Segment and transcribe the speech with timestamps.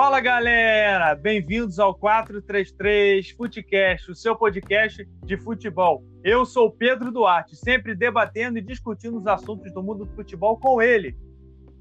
[0.00, 6.04] Fala galera, bem-vindos ao 433 Futecast, o seu podcast de futebol.
[6.22, 10.56] Eu sou o Pedro Duarte, sempre debatendo e discutindo os assuntos do mundo do futebol
[10.56, 11.18] com ele.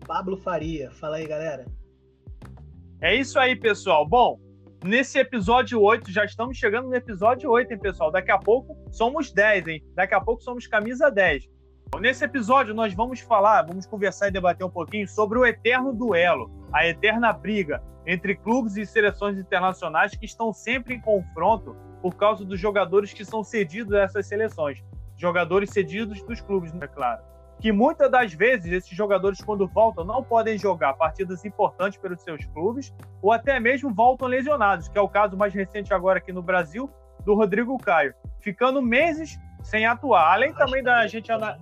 [0.08, 1.68] Pablo Faria, fala aí galera.
[3.00, 4.04] É isso aí, pessoal.
[4.04, 4.40] Bom,
[4.84, 8.12] nesse episódio 8, já estamos chegando no episódio 8, hein, pessoal?
[8.12, 9.86] Daqui a pouco somos 10, hein?
[9.94, 11.48] Daqui a pouco somos camisa 10.
[12.02, 16.50] Nesse episódio, nós vamos falar, vamos conversar e debater um pouquinho sobre o eterno duelo,
[16.72, 22.46] a eterna briga entre clubes e seleções internacionais que estão sempre em confronto por causa
[22.46, 24.84] dos jogadores que são cedidos a essas seleções.
[25.18, 27.22] Jogadores cedidos dos clubes, é claro.
[27.60, 32.46] Que muitas das vezes esses jogadores, quando voltam, não podem jogar partidas importantes pelos seus
[32.46, 36.42] clubes ou até mesmo voltam lesionados, que é o caso mais recente agora aqui no
[36.42, 36.90] Brasil
[37.26, 40.32] do Rodrigo Caio, ficando meses sem atuar.
[40.34, 41.32] Além também da gente.
[41.32, 41.60] Ana...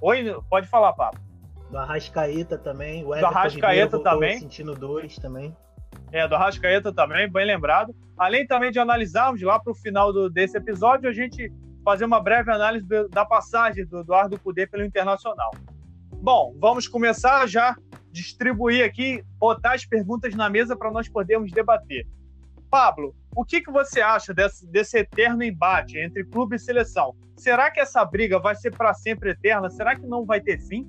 [0.00, 1.29] Oi, pode falar, Pablo.
[1.70, 3.04] Do Arrascaeta também.
[3.04, 4.38] O do Arrascaeta também.
[4.40, 5.56] Sentindo dois também.
[6.12, 7.94] É, do Arrascaeta também, bem lembrado.
[8.18, 11.52] Além também de analisarmos lá para o final do, desse episódio, a gente
[11.84, 15.50] fazer uma breve análise do, da passagem do Eduardo Cudê pelo Internacional.
[16.12, 17.76] Bom, vamos começar já
[18.12, 22.06] distribuir aqui, botar as perguntas na mesa para nós podermos debater.
[22.68, 27.14] Pablo, o que, que você acha desse, desse eterno embate entre clube e seleção?
[27.36, 29.70] Será que essa briga vai ser para sempre eterna?
[29.70, 30.86] Será que não vai ter fim?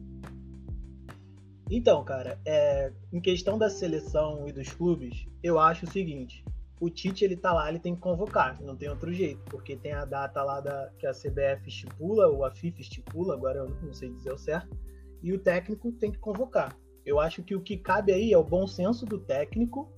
[1.73, 6.43] Então, cara, é, em questão da seleção e dos clubes, eu acho o seguinte:
[6.81, 9.93] o Tite ele tá lá, ele tem que convocar, não tem outro jeito, porque tem
[9.93, 13.93] a data lá da, que a CBF estipula, ou a FIFA estipula, agora eu não
[13.93, 14.77] sei dizer o certo,
[15.23, 16.77] e o técnico tem que convocar.
[17.05, 19.89] Eu acho que o que cabe aí é o bom senso do técnico,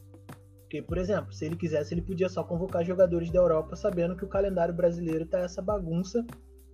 [0.60, 4.24] porque, por exemplo, se ele quisesse, ele podia só convocar jogadores da Europa, sabendo que
[4.24, 6.24] o calendário brasileiro tá essa bagunça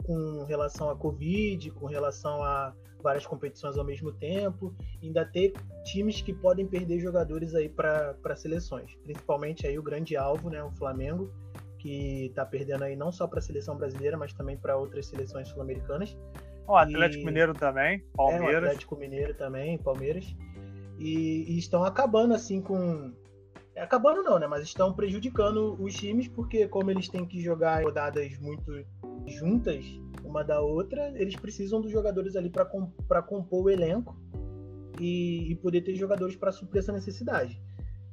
[0.04, 6.22] com relação à Covid, com relação a várias competições ao mesmo tempo, ainda ter times
[6.22, 11.32] que podem perder jogadores aí para seleções, principalmente aí o grande alvo, né, o Flamengo,
[11.78, 15.48] que está perdendo aí não só para a seleção brasileira, mas também para outras seleções
[15.48, 16.18] sul-americanas.
[16.68, 17.26] O Atlético e...
[17.26, 18.50] Mineiro também, Palmeiras.
[18.50, 20.36] É, o Atlético Mineiro também, Palmeiras.
[21.00, 23.14] E, e estão acabando assim com
[23.74, 24.46] é, acabando não, né?
[24.46, 28.86] Mas estão prejudicando os times porque como eles têm que jogar rodadas muito
[29.30, 29.86] juntas,
[30.24, 34.16] uma da outra, eles precisam dos jogadores ali para compor o elenco
[35.00, 37.62] e, e poder ter jogadores para suprir essa necessidade.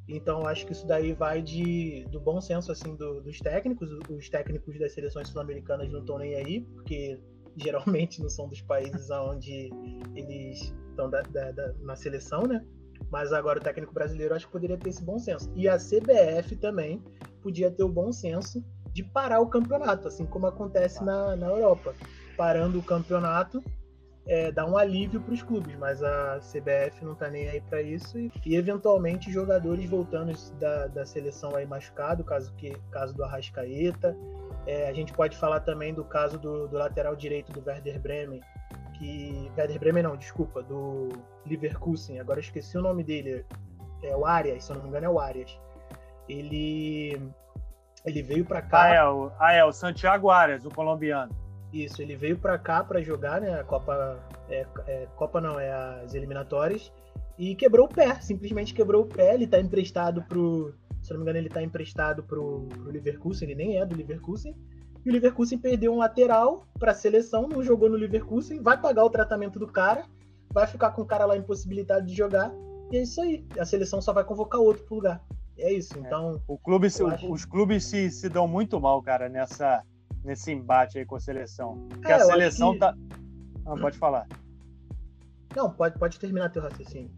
[0.08, 3.90] Então acho que isso daí vai de, do bom senso assim do, dos técnicos.
[4.08, 7.20] Os técnicos das seleções sul-americanas não estão nem aí, porque
[7.56, 9.70] geralmente não são dos países onde
[10.14, 12.64] eles estão da, da, da, na seleção, né?
[13.10, 15.50] Mas agora o técnico brasileiro acho que poderia ter esse bom senso.
[15.54, 17.02] E a CBF também
[17.42, 18.64] podia ter o bom senso
[18.96, 21.94] de parar o campeonato, assim como acontece na, na Europa.
[22.34, 23.62] Parando o campeonato
[24.26, 27.82] é, dá um alívio para os clubes, mas a CBF não está nem aí para
[27.82, 33.22] isso e, e, eventualmente jogadores voltando da, da seleção aí machucado, caso que caso do
[33.22, 34.16] Arrascaeta.
[34.66, 38.40] É, a gente pode falar também do caso do, do, lateral direito do Werder Bremen,
[38.94, 41.08] que Werder Bremen não, desculpa, do
[41.46, 42.18] Leverkusen.
[42.18, 43.44] Agora esqueci o nome dele.
[44.02, 45.60] É o Arias, se eu não me engano é o Arias.
[46.28, 47.30] Ele
[48.06, 48.84] ele veio para cá.
[48.84, 51.34] Ah, é, o, ah, é, o Santiago Arias, o colombiano.
[51.72, 53.58] Isso, ele veio para cá para jogar, né?
[53.58, 54.18] A Copa.
[54.48, 55.72] É, é, Copa não, é
[56.04, 56.92] as eliminatórias.
[57.36, 59.34] E quebrou o pé, simplesmente quebrou o pé.
[59.34, 60.72] Ele tá emprestado pro.
[61.02, 64.56] Se não me engano, ele tá emprestado pro, pro Leverkusen, ele nem é do Leverkusen.
[65.04, 69.04] E o Leverkusen perdeu um lateral para a seleção, não jogou no Leverkusen, vai pagar
[69.04, 70.04] o tratamento do cara,
[70.52, 72.52] vai ficar com o cara lá impossibilitado de jogar.
[72.90, 73.44] E é isso aí.
[73.58, 75.22] A seleção só vai convocar outro pro lugar.
[75.58, 76.00] É isso, é.
[76.00, 76.40] então.
[76.46, 77.32] O clube, acho...
[77.32, 79.82] Os clubes se, se dão muito mal, cara, nessa,
[80.24, 81.86] nesse embate aí com a seleção.
[81.88, 82.80] Porque é, a seleção que...
[82.80, 82.94] tá.
[83.64, 84.26] Ah, pode falar.
[85.54, 87.10] Não, pode, pode terminar teu raciocínio.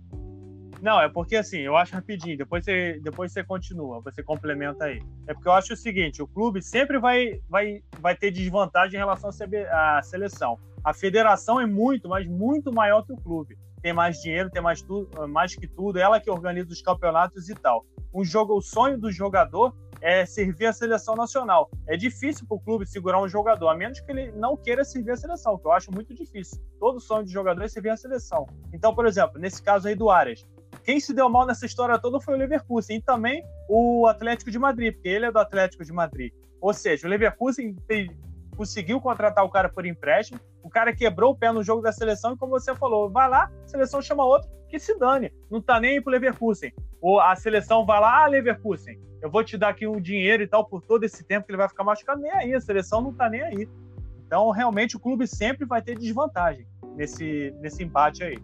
[0.80, 5.02] Não, é porque assim, eu acho rapidinho, depois você, depois você continua, você complementa aí.
[5.26, 8.98] É porque eu acho o seguinte, o clube sempre vai, vai, vai ter desvantagem em
[8.98, 9.30] relação
[9.72, 10.58] à seleção.
[10.84, 13.58] A federação é muito, mas muito maior que o clube.
[13.82, 17.54] Tem mais dinheiro, tem mais, tudo, mais que tudo, ela que organiza os campeonatos e
[17.54, 21.70] tal um jogo, o sonho do jogador é servir a seleção nacional.
[21.86, 25.10] É difícil para o clube segurar um jogador, a menos que ele não queira servir
[25.12, 26.58] a seleção, que eu acho muito difícil.
[26.78, 28.46] Todo sonho de jogador é servir a seleção.
[28.72, 30.46] Então, por exemplo, nesse caso aí do Arias,
[30.84, 34.58] quem se deu mal nessa história toda foi o Leverkusen e também o Atlético de
[34.58, 36.32] Madrid, porque ele é do Atlético de Madrid.
[36.60, 37.74] Ou seja, o Leverkusen
[38.58, 42.34] conseguiu contratar o cara por empréstimo, o cara quebrou o pé no jogo da seleção
[42.34, 45.78] e, como você falou, vai lá, a seleção chama outro, que se dane, não tá
[45.78, 46.72] nem aí pro Leverkusen.
[47.00, 50.46] Ou a seleção vai lá, ah, Leverkusen, eu vou te dar aqui um dinheiro e
[50.48, 53.14] tal por todo esse tempo que ele vai ficar machucado, nem aí, a seleção não
[53.14, 53.68] tá nem aí.
[54.26, 56.66] Então, realmente, o clube sempre vai ter desvantagem
[56.96, 58.38] nesse, nesse embate aí.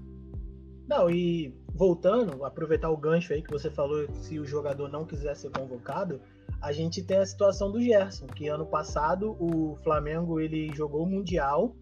[0.88, 5.34] Não, e voltando, aproveitar o gancho aí que você falou, se o jogador não quiser
[5.34, 6.20] ser convocado,
[6.60, 11.06] a gente tem a situação do Gerson, que ano passado o Flamengo ele jogou o
[11.06, 11.74] Mundial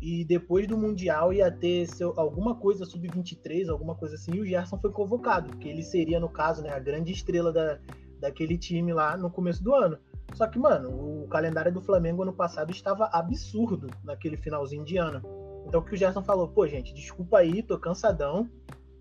[0.00, 4.46] e depois do Mundial ia ter seu, alguma coisa sub-23, alguma coisa assim, e o
[4.46, 7.78] Gerson foi convocado, que ele seria, no caso, né, a grande estrela da,
[8.20, 9.98] daquele time lá no começo do ano.
[10.34, 10.90] Só que, mano,
[11.22, 15.22] o calendário do Flamengo ano passado estava absurdo naquele finalzinho de ano.
[15.66, 18.48] Então o que o Gerson falou, pô, gente, desculpa aí, tô cansadão,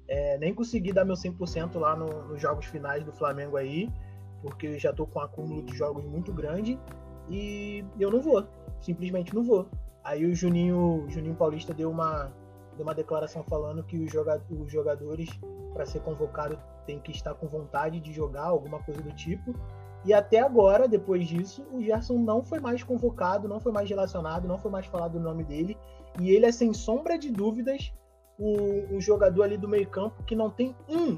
[0.07, 3.89] é, nem consegui dar meu 100% lá no, nos jogos finais do Flamengo aí,
[4.43, 6.77] porque já tô com um acúmulo de jogos muito grande
[7.29, 8.45] e eu não vou,
[8.81, 9.67] simplesmente não vou.
[10.03, 12.31] Aí o Juninho, Juninho Paulista deu uma,
[12.75, 14.11] deu uma declaração falando que os,
[14.49, 15.29] os jogadores,
[15.73, 19.55] para ser convocado, tem que estar com vontade de jogar, alguma coisa do tipo.
[20.03, 24.45] E até agora, depois disso, o Gerson não foi mais convocado, não foi mais relacionado,
[24.45, 25.77] não foi mais falado o nome dele.
[26.19, 27.93] E ele é, sem sombra de dúvidas,
[28.37, 31.17] o, o jogador ali do meio-campo que não tem um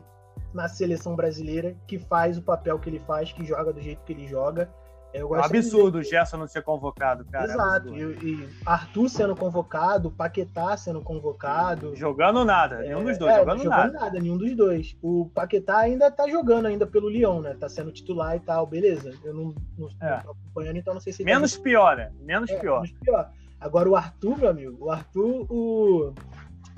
[0.55, 4.13] na seleção brasileira que faz o papel que ele faz, que joga do jeito que
[4.13, 4.69] ele joga.
[5.13, 7.45] É um absurdo o Gerson não ser convocado, cara.
[7.45, 7.93] Exato.
[7.93, 11.95] É e, e, Arthur sendo convocado, Paquetá sendo convocado.
[11.95, 13.33] Jogando nada, nenhum dos dois.
[13.33, 13.99] É, jogando, jogando nada.
[13.99, 14.19] nada.
[14.19, 14.97] nenhum dos dois.
[15.01, 17.55] O Paquetá ainda tá jogando ainda pelo Lyon, né?
[17.57, 19.13] Tá sendo titular e tal, beleza.
[19.23, 20.17] Eu não, não, é.
[20.17, 21.23] não tô acompanhando, então não sei se.
[21.23, 21.63] Menos tá...
[21.63, 22.11] pior, né?
[22.19, 22.81] Menos é, pior.
[22.81, 23.31] Menos pior.
[23.57, 26.13] Agora o Arthur, meu amigo, o Arthur, o,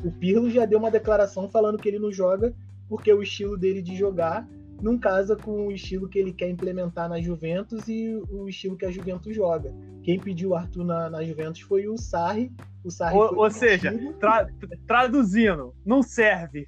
[0.03, 2.53] o Pirlo já deu uma declaração falando que ele não joga
[2.87, 4.47] porque o estilo dele de jogar
[4.81, 8.85] não casa com o estilo que ele quer implementar na Juventus e o estilo que
[8.85, 9.73] a Juventus joga.
[10.03, 12.51] Quem pediu o Arthur na, na Juventus foi o Sarri.
[12.83, 14.47] O Sarri ou, ou seja, tra
[14.85, 16.67] traduzindo, não serve.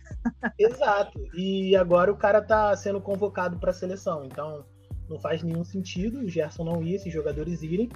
[0.58, 1.20] Exato.
[1.36, 4.26] E agora o cara tá sendo convocado para a seleção.
[4.26, 4.66] Então
[5.08, 7.90] não faz nenhum sentido o Gerson não ir, esses jogadores irem.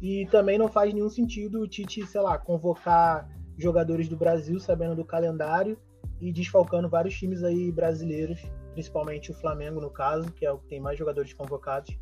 [0.00, 4.96] E também não faz nenhum sentido o Tite, sei lá, convocar jogadores do Brasil sabendo
[4.96, 5.78] do calendário
[6.22, 8.40] e desfalcando vários times aí brasileiros
[8.72, 11.96] principalmente o Flamengo, no caso, que é o que tem mais jogadores convocados,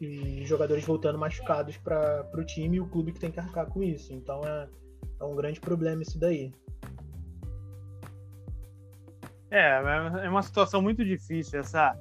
[0.00, 3.82] e jogadores voltando machucados para o time e o clube que tem que arcar com
[3.82, 4.12] isso.
[4.14, 4.68] Então é,
[5.20, 6.52] é um grande problema isso daí.
[9.50, 9.82] É,
[10.24, 11.60] é uma situação muito difícil.
[11.60, 11.94] Essa,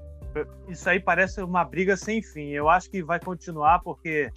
[0.67, 2.49] isso aí parece uma briga sem fim.
[2.49, 4.31] Eu acho que vai continuar porque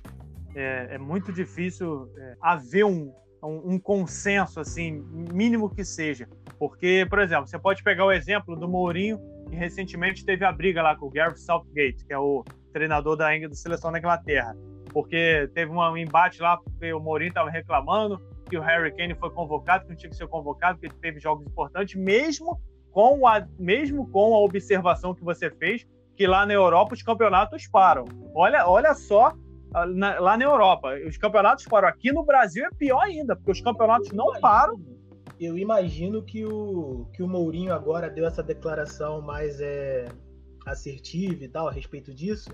[0.57, 6.29] é, é muito difícil é, haver um, um, um, consenso, assim, mínimo que seja.
[6.59, 10.83] Porque, por exemplo, você pode pegar o exemplo do Mourinho que recentemente teve a briga
[10.83, 14.57] lá com o Gareth Southgate, que é o treinador da, da seleção da Inglaterra,
[14.93, 19.31] porque teve um embate lá, porque o Mourinho estava reclamando que o Harry Kane foi
[19.31, 22.61] convocado, que não tinha que ser convocado, porque teve jogos importantes, mesmo
[22.91, 25.87] com a, mesmo com a observação que você fez,
[26.17, 28.05] que lá na Europa os campeonatos param.
[28.35, 29.33] Olha, olha só,
[29.95, 31.89] na, lá na Europa, os campeonatos param.
[31.89, 34.81] Aqui no Brasil é pior ainda, porque os campeonatos não param
[35.45, 40.07] eu imagino que o, que o Mourinho agora deu essa declaração mais é,
[40.67, 42.51] assertiva e tal a respeito disso,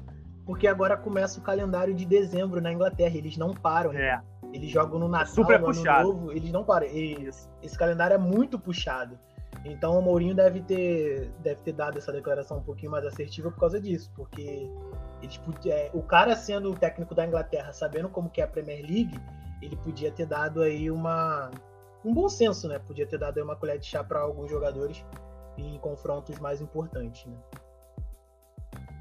[0.47, 3.17] porque agora começa o calendário de dezembro na Inglaterra.
[3.17, 3.93] Eles não param.
[3.93, 4.21] É.
[4.53, 6.09] Eles jogam no Natal, Super no puxado.
[6.09, 6.87] Novo, eles não param.
[6.87, 7.29] E,
[7.62, 9.19] esse calendário é muito puxado.
[9.64, 13.61] Então o Mourinho deve ter, deve ter dado essa declaração um pouquinho mais assertiva por
[13.61, 14.71] causa disso, porque
[15.23, 18.82] eles, é, o cara sendo o técnico da Inglaterra, sabendo como que é a Premier
[18.82, 19.20] League,
[19.61, 21.50] ele podia ter dado aí uma
[22.04, 22.78] um bom senso, né?
[22.78, 25.04] Podia ter dado uma colher de chá para alguns jogadores
[25.57, 27.37] em confrontos mais importantes, né?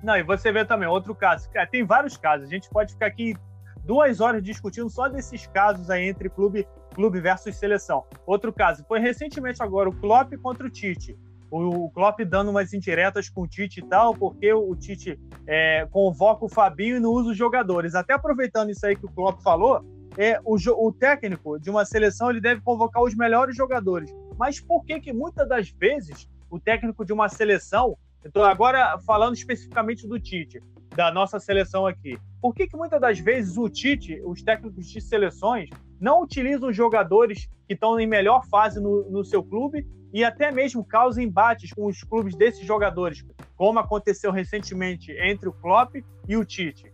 [0.04, 1.50] Não, e você vê também outro caso.
[1.72, 2.48] Tem vários casos.
[2.48, 3.36] A gente pode ficar aqui
[3.84, 8.06] duas horas discutindo só desses casos aí entre clube, clube versus seleção.
[8.26, 11.18] Outro caso foi recentemente agora o Klopp contra o Tite.
[11.50, 16.46] O Klopp dando umas indiretas com o Tite e tal, porque o Tite é, convoca
[16.46, 17.96] o Fabinho e não usa os jogadores.
[17.96, 19.82] Até aproveitando isso aí que o Klopp falou,
[20.18, 24.14] é, o, o, técnico de uma seleção ele deve convocar os melhores jogadores.
[24.38, 29.36] Mas por que que muitas das vezes o técnico de uma seleção, estou agora falando
[29.36, 30.62] especificamente do Tite,
[30.96, 35.00] da nossa seleção aqui, por que que muitas das vezes o Tite, os técnicos de
[35.00, 40.52] seleções, não utilizam jogadores que estão em melhor fase no, no seu clube e até
[40.52, 43.26] mesmo causam embates com os clubes desses jogadores,
[43.56, 45.96] como aconteceu recentemente entre o Klopp
[46.28, 46.94] e o Tite?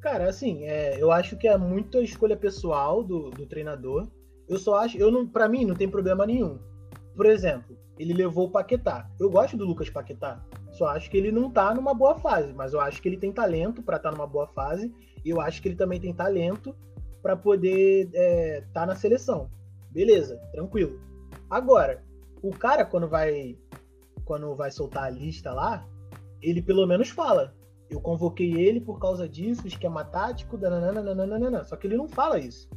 [0.00, 4.08] Cara, assim, é, eu acho que é muito a escolha pessoal do, do treinador.
[4.48, 6.58] Eu só acho, eu não, para mim não tem problema nenhum.
[7.14, 9.06] Por exemplo, ele levou o Paquetá.
[9.20, 10.42] Eu gosto do Lucas Paquetá.
[10.72, 13.30] Só acho que ele não tá numa boa fase, mas eu acho que ele tem
[13.30, 14.90] talento para estar tá numa boa fase.
[15.22, 16.74] E eu acho que ele também tem talento
[17.22, 19.50] para poder estar é, tá na seleção.
[19.90, 21.00] Beleza, tranquilo.
[21.48, 22.02] Agora,
[22.42, 23.58] o cara quando vai
[24.24, 25.86] quando vai soltar a lista lá,
[26.40, 27.54] ele pelo menos fala:
[27.88, 32.68] eu convoquei ele por causa disso, esquema tático, dananana, só que ele não fala isso.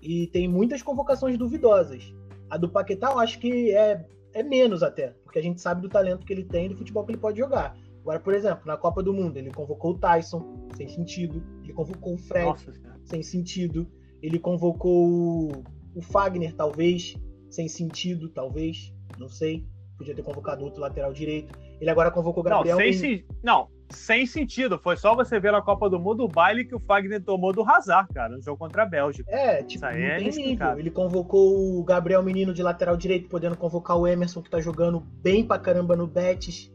[0.00, 2.14] E tem muitas convocações duvidosas.
[2.48, 5.88] A do Paquetá eu acho que é é menos até, porque a gente sabe do
[5.88, 7.76] talento que ele tem e do futebol que ele pode jogar.
[8.00, 11.42] Agora, por exemplo, na Copa do Mundo, ele convocou o Tyson, sem sentido.
[11.62, 12.72] Ele convocou o Fred, Nossa,
[13.08, 13.90] sem sentido.
[14.22, 17.14] Ele convocou o Fagner, talvez,
[17.50, 18.92] sem sentido, talvez.
[19.18, 19.66] Não sei.
[19.96, 21.58] Podia ter convocado outro lateral direito.
[21.80, 22.76] Ele agora convocou o Gabriel.
[22.76, 23.24] Não, sem, em...
[23.42, 24.78] não, sem sentido.
[24.78, 27.68] Foi só você ver na Copa do Mundo o baile que o Fagner tomou do
[27.68, 29.30] Hazard, cara, no jogo contra a Bélgica.
[29.30, 30.78] É, tipo, Isso aí é nível.
[30.78, 35.00] Ele convocou o Gabriel Menino de lateral direito, podendo convocar o Emerson, que tá jogando
[35.00, 36.72] bem pra caramba no Betis.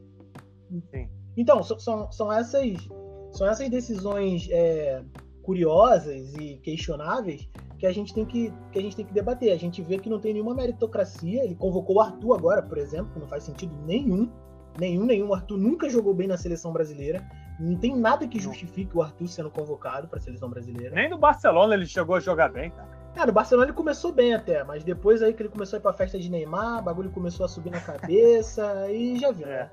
[0.92, 1.10] Sim.
[1.38, 2.90] Então, são, são, essas,
[3.32, 5.02] são essas decisões é,
[5.44, 7.48] curiosas e questionáveis
[7.78, 9.52] que a gente tem que, que a gente tem que debater.
[9.52, 11.44] A gente vê que não tem nenhuma meritocracia.
[11.44, 14.32] Ele convocou o Arthur agora, por exemplo, que não faz sentido nenhum.
[14.80, 15.30] Nenhum, nenhum.
[15.30, 17.22] O Arthur nunca jogou bem na seleção brasileira.
[17.60, 20.96] Não tem nada que justifique o Arthur sendo convocado para a seleção brasileira.
[20.96, 23.28] Nem no Barcelona ele chegou a jogar bem, cara.
[23.28, 25.94] No Barcelona ele começou bem até, mas depois aí que ele começou a ir pra
[25.94, 29.50] festa de Neymar, o bagulho começou a subir na cabeça e já viu, é.
[29.50, 29.72] né?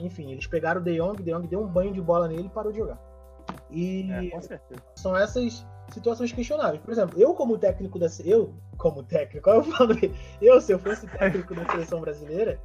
[0.00, 2.48] Enfim, eles pegaram o De Jong, De Jong deu um banho de bola nele e
[2.48, 3.11] parou de jogar.
[3.72, 4.40] E é,
[4.94, 6.82] são essas situações questionáveis.
[6.82, 11.06] Por exemplo, eu como técnico da eu como técnico, eu falei, eu se eu fosse
[11.06, 12.60] técnico da seleção brasileira,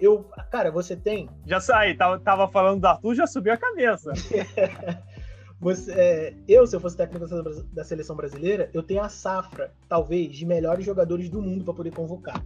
[0.00, 1.28] eu, cara, você tem.
[1.46, 4.12] Já saí, tava, tava falando do Arthur, já subiu a cabeça.
[5.58, 7.26] você, é, eu, se eu fosse técnico
[7.72, 11.92] da seleção brasileira, eu tenho a safra, talvez, de melhores jogadores do mundo para poder
[11.92, 12.44] convocar.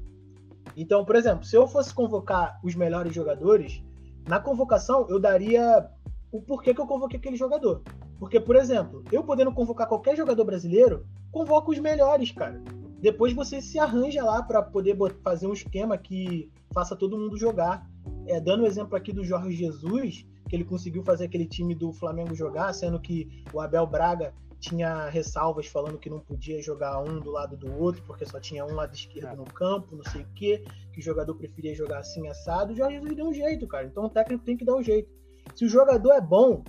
[0.77, 3.83] Então, por exemplo, se eu fosse convocar os melhores jogadores,
[4.29, 5.91] na convocação eu daria
[6.33, 7.83] o porquê que eu convoquei aquele jogador.
[8.19, 12.63] Porque, por exemplo, eu podendo convocar qualquer jogador brasileiro, convoco os melhores, cara.
[13.01, 17.89] Depois você se arranja lá para poder fazer um esquema que faça todo mundo jogar.
[18.27, 21.93] É, dando o exemplo aqui do Jorge Jesus, que ele conseguiu fazer aquele time do
[21.93, 27.19] Flamengo jogar, sendo que o Abel Braga tinha ressalvas falando que não podia jogar um
[27.19, 30.27] do lado do outro, porque só tinha um lado esquerdo no campo, não sei o
[30.35, 32.73] quê, que o jogador preferia jogar assim assado.
[32.73, 33.87] O Jorge Jesus deu um jeito, cara.
[33.87, 35.11] Então o técnico tem que dar um jeito.
[35.55, 36.63] Se o jogador é bom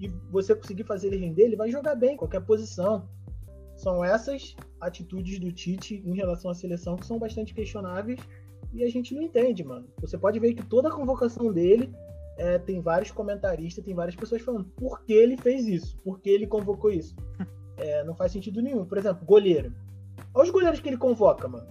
[0.00, 3.08] e você conseguir fazer ele render, ele vai jogar bem, qualquer posição.
[3.76, 8.20] São essas atitudes do Tite em relação à seleção que são bastante questionáveis
[8.72, 9.86] e a gente não entende, mano.
[10.00, 11.92] Você pode ver que toda a convocação dele
[12.36, 16.30] é, tem vários comentaristas, tem várias pessoas falando por que ele fez isso, por que
[16.30, 17.14] ele convocou isso.
[17.80, 18.84] É, não faz sentido nenhum.
[18.84, 19.72] Por exemplo, goleiro.
[20.34, 21.68] Olha os goleiros que ele convoca, mano.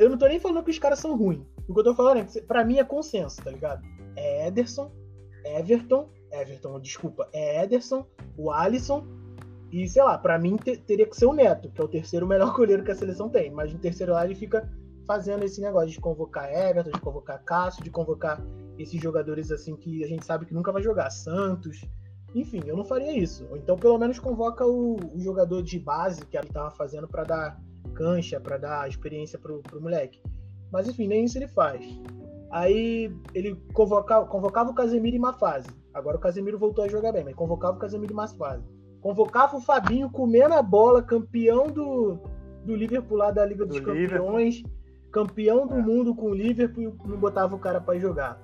[0.00, 1.46] Eu não tô nem falando que os caras são ruins.
[1.68, 3.80] O que eu tô falando é que, pra mim, é consenso, tá ligado?
[4.16, 4.90] É Ederson,
[5.56, 9.06] Everton, Everton, desculpa, é Ederson, o Alisson
[9.70, 12.52] e, sei lá, para mim teria que ser o Neto, que é o terceiro melhor
[12.56, 13.50] goleiro que a seleção tem.
[13.50, 14.68] Mas no terceiro lá ele fica
[15.06, 18.42] fazendo esse negócio de convocar Everton, de convocar Cássio, de convocar
[18.78, 21.84] esses jogadores assim que a gente sabe que nunca vai jogar, Santos.
[22.34, 23.46] Enfim, eu não faria isso.
[23.50, 27.24] Ou então pelo menos convoca o, o jogador de base que ele tava fazendo para
[27.24, 27.60] dar
[27.94, 30.22] cancha, para dar experiência pro, pro moleque.
[30.70, 31.84] Mas enfim, nem isso ele faz.
[32.50, 35.68] Aí ele convocava, convocava o Casemiro em má fase.
[35.92, 38.64] Agora o Casemiro voltou a jogar bem, mas convocava o Casemiro em má fase.
[39.00, 42.18] Convocava o Fabinho comendo a bola, campeão do,
[42.64, 44.72] do Liverpool lá da Liga dos do Campeões, Liverpool.
[45.12, 45.82] campeão do é.
[45.82, 48.40] mundo com o Liverpool e não botava o cara para jogar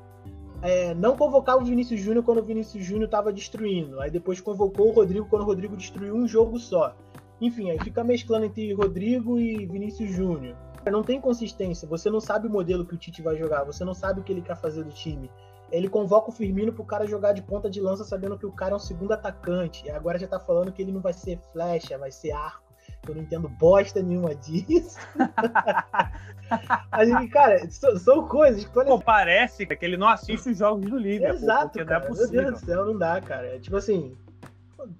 [0.65, 4.01] é, não convocava o Vinícius Júnior quando o Vinícius Júnior estava destruindo.
[4.01, 6.97] Aí depois convocou o Rodrigo quando o Rodrigo destruiu um jogo só.
[7.39, 10.57] Enfim, aí fica mesclando entre Rodrigo e Vinícius Júnior.
[10.91, 13.95] Não tem consistência, você não sabe o modelo que o Tite vai jogar, você não
[13.95, 15.31] sabe o que ele quer fazer do time.
[15.71, 18.73] Ele convoca o Firmino pro cara jogar de ponta de lança sabendo que o cara
[18.75, 19.85] é um segundo atacante.
[19.87, 22.62] E agora já tá falando que ele não vai ser flecha, vai ser arco.
[23.09, 24.99] Eu não entendo bosta nenhuma disso.
[26.91, 28.73] a gente, cara, são, são coisas que.
[28.73, 31.37] Pô, parece que ele não assiste os jogos do Liverpool.
[31.37, 32.00] Exato, cara.
[32.00, 32.33] Não é possível.
[32.33, 33.57] Meu Deus do céu, não dá, cara.
[33.57, 34.17] É, tipo assim,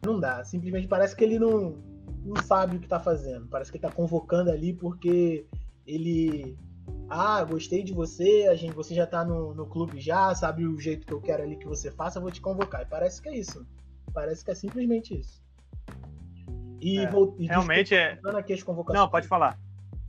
[0.05, 0.45] não dá.
[0.45, 1.79] Simplesmente parece que ele não,
[2.25, 3.47] não sabe o que tá fazendo.
[3.47, 5.47] Parece que ele tá convocando ali porque
[5.87, 6.57] ele.
[7.09, 10.81] Ah, gostei de você, a gente, você já tá no, no clube já, sabe o
[10.81, 12.83] jeito que eu quero ali que você faça, eu vou te convocar.
[12.83, 13.67] E parece que é isso.
[14.13, 15.43] Parece que é simplesmente isso.
[16.81, 18.19] E, é, vou, e realmente é.
[18.37, 19.01] Aqui as convocações.
[19.01, 19.59] Não, pode falar.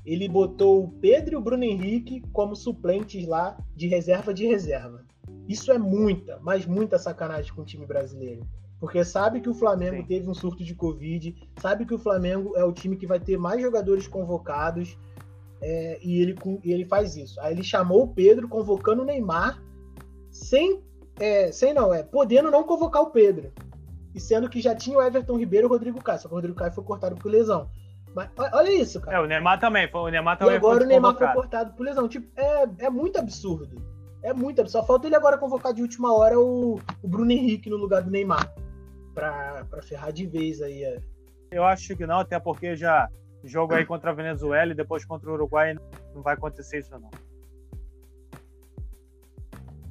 [0.06, 5.04] Ele botou o Pedro e o Bruno Henrique como suplentes lá de reserva de reserva.
[5.48, 8.46] Isso é muita, mas muita sacanagem com o time brasileiro.
[8.80, 10.06] Porque sabe que o Flamengo Sim.
[10.06, 13.38] teve um surto de Covid, sabe que o Flamengo é o time que vai ter
[13.38, 14.98] mais jogadores convocados,
[15.68, 17.42] é, e, ele, e ele faz isso.
[17.42, 19.60] Aí ele chamou o Pedro, convocando o Neymar,
[20.30, 20.84] sem,
[21.20, 23.52] é, sem não, é, podendo não convocar o Pedro
[24.14, 26.38] e sendo que já tinha o Everton Ribeiro e o Rodrigo Caio, só que o
[26.38, 27.68] Rodrigo Caio foi cortado por lesão.
[28.14, 29.18] Mas olha isso, cara.
[29.18, 31.84] É, o Neymar também, foi, o Neymar também E agora o Neymar foi cortado por
[31.84, 32.08] lesão.
[32.08, 33.82] Tipo, é, é muito absurdo.
[34.22, 34.82] É muito absurdo.
[34.82, 38.12] Só falta ele agora convocar de última hora o, o Bruno Henrique no lugar do
[38.12, 38.54] Neymar.
[39.14, 40.84] Pra, pra ferrar de vez aí.
[40.84, 41.02] É.
[41.52, 43.10] Eu acho que não, até porque já
[43.48, 45.76] jogo aí contra a Venezuela e depois contra o Uruguai
[46.14, 47.10] não vai acontecer isso não.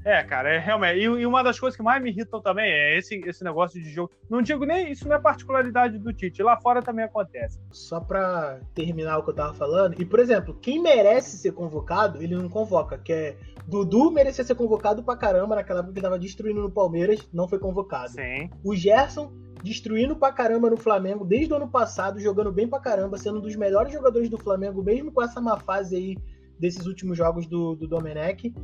[0.04, 0.98] É, cara, é realmente.
[0.98, 3.88] E, e, uma das coisas que mais me irritam também é esse, esse negócio de
[3.88, 4.10] jogo.
[4.28, 6.42] Não digo nem isso, não é particularidade do Tite.
[6.42, 7.58] Lá fora também acontece.
[7.72, 12.22] Só pra terminar o que eu tava falando, e por exemplo, quem merece ser convocado,
[12.22, 13.36] ele não convoca, que é.
[13.66, 17.58] Dudu merecia ser convocado pra caramba naquela época que tava destruindo no Palmeiras, não foi
[17.58, 18.10] convocado.
[18.10, 18.50] Sim.
[18.62, 19.32] O Gerson
[19.64, 23.40] destruindo pra caramba no Flamengo desde o ano passado, jogando bem pra caramba, sendo um
[23.40, 26.16] dos melhores jogadores do Flamengo, mesmo com essa má fase aí
[26.60, 28.54] desses últimos jogos do, do Domenech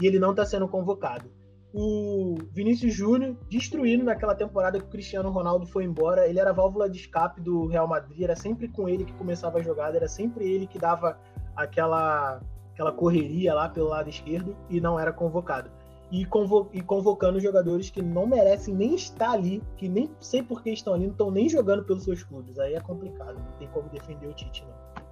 [0.00, 1.30] e ele não está sendo convocado.
[1.72, 6.28] O Vinícius Júnior destruindo naquela temporada que o Cristiano Ronaldo foi embora.
[6.28, 9.58] Ele era a válvula de escape do Real Madrid, era sempre com ele que começava
[9.58, 11.18] a jogada, era sempre ele que dava
[11.56, 12.38] aquela,
[12.74, 15.70] aquela correria lá pelo lado esquerdo e não era convocado.
[16.10, 20.62] E, convo e convocando jogadores que não merecem nem estar ali, que nem sei por
[20.62, 22.58] que estão ali, não estão nem jogando pelos seus clubes.
[22.58, 25.04] Aí é complicado, não tem como defender o Tite, não.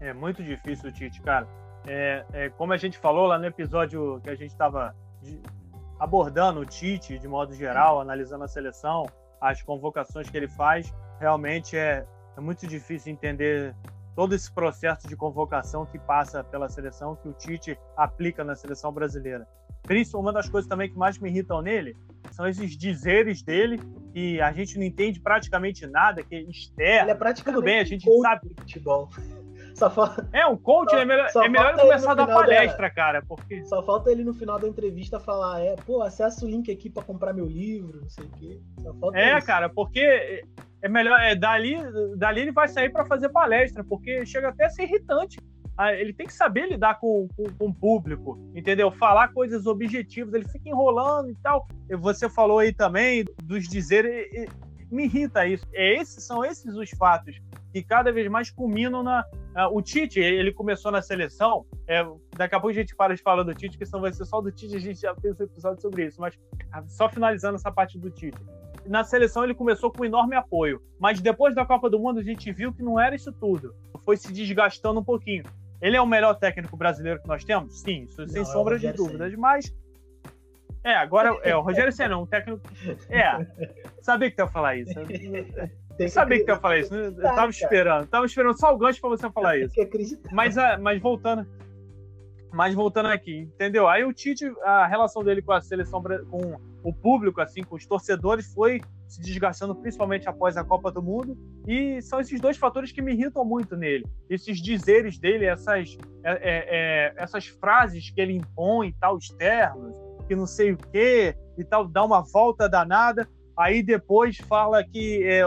[0.00, 1.46] É muito difícil o Tite, cara.
[1.86, 4.94] É, é, como a gente falou lá no episódio que a gente estava
[5.98, 9.06] abordando o Tite de modo geral, analisando a seleção,
[9.40, 12.04] as convocações que ele faz, realmente é,
[12.36, 13.74] é muito difícil entender
[14.14, 18.92] todo esse processo de convocação que passa pela seleção, que o Tite aplica na seleção
[18.92, 19.46] brasileira.
[19.82, 21.96] Principalmente uma das coisas também que mais me irritam nele
[22.30, 23.80] são esses dizeres dele
[24.12, 27.04] que a gente não entende praticamente nada, que é externo.
[27.04, 28.48] Ele é praticamente Tudo bem, a gente sabe.
[28.58, 29.08] Futebol.
[29.74, 30.28] Só falta...
[30.32, 32.94] É, um coach só, é melhor, é melhor começar a dar palestra, da...
[32.94, 33.22] cara.
[33.26, 33.64] Porque...
[33.64, 37.02] Só falta ele no final da entrevista falar, é, pô, acessa o link aqui para
[37.02, 38.60] comprar meu livro, não sei o quê.
[39.14, 39.46] é, isso.
[39.46, 40.44] cara, porque
[40.82, 41.76] é melhor, é, dali,
[42.16, 45.38] dali ele vai sair para fazer palestra, porque chega até a ser irritante.
[45.78, 48.90] Ah, ele tem que saber lidar com, com, com, o público, entendeu?
[48.92, 51.66] Falar coisas objetivas, ele fica enrolando e tal.
[51.98, 54.28] Você falou aí também dos dizeres,
[54.90, 55.66] me irrita isso.
[55.72, 57.40] É esses, são esses os fatos
[57.72, 59.24] que cada vez mais culminam na.
[59.56, 61.64] Uh, o Tite, ele começou na seleção.
[61.86, 62.04] É,
[62.36, 64.40] daqui a pouco a gente para de falar do Tite, que senão vai ser só
[64.40, 66.20] do Tite, a gente já fez um episódio sobre isso.
[66.20, 68.38] Mas uh, só finalizando essa parte do Tite.
[68.86, 72.50] Na seleção ele começou com enorme apoio, mas depois da Copa do Mundo a gente
[72.52, 73.74] viu que não era isso tudo.
[74.04, 75.44] Foi se desgastando um pouquinho.
[75.80, 77.80] Ele é o melhor técnico brasileiro que nós temos?
[77.80, 79.74] Sim, isso sem não, é sombra de dúvidas, mas
[80.84, 82.60] é, agora é o Rogério Senna, um técnico.
[83.08, 83.46] É,
[84.00, 84.94] sabia que tu ia falar isso.
[84.94, 87.06] Tem que Sabia que tu ia falar isso, né?
[87.06, 88.06] Eu tava esperando.
[88.06, 89.74] Tava esperando só o gancho pra você falar isso.
[90.32, 91.46] Mas, ah, mas voltando.
[92.52, 93.88] Mas voltando aqui, entendeu?
[93.88, 97.86] Aí o Tite, a relação dele com a seleção, com o público, assim, com os
[97.86, 101.36] torcedores, foi se desgastando principalmente após a Copa do Mundo.
[101.66, 104.04] E são esses dois fatores que me irritam muito nele.
[104.28, 109.96] Esses dizeres dele, essas, é, é, é essas frases que ele impõe tal, externos,
[110.28, 115.22] que não sei o quê, e tal, dá uma volta danada aí depois fala que
[115.24, 115.42] é,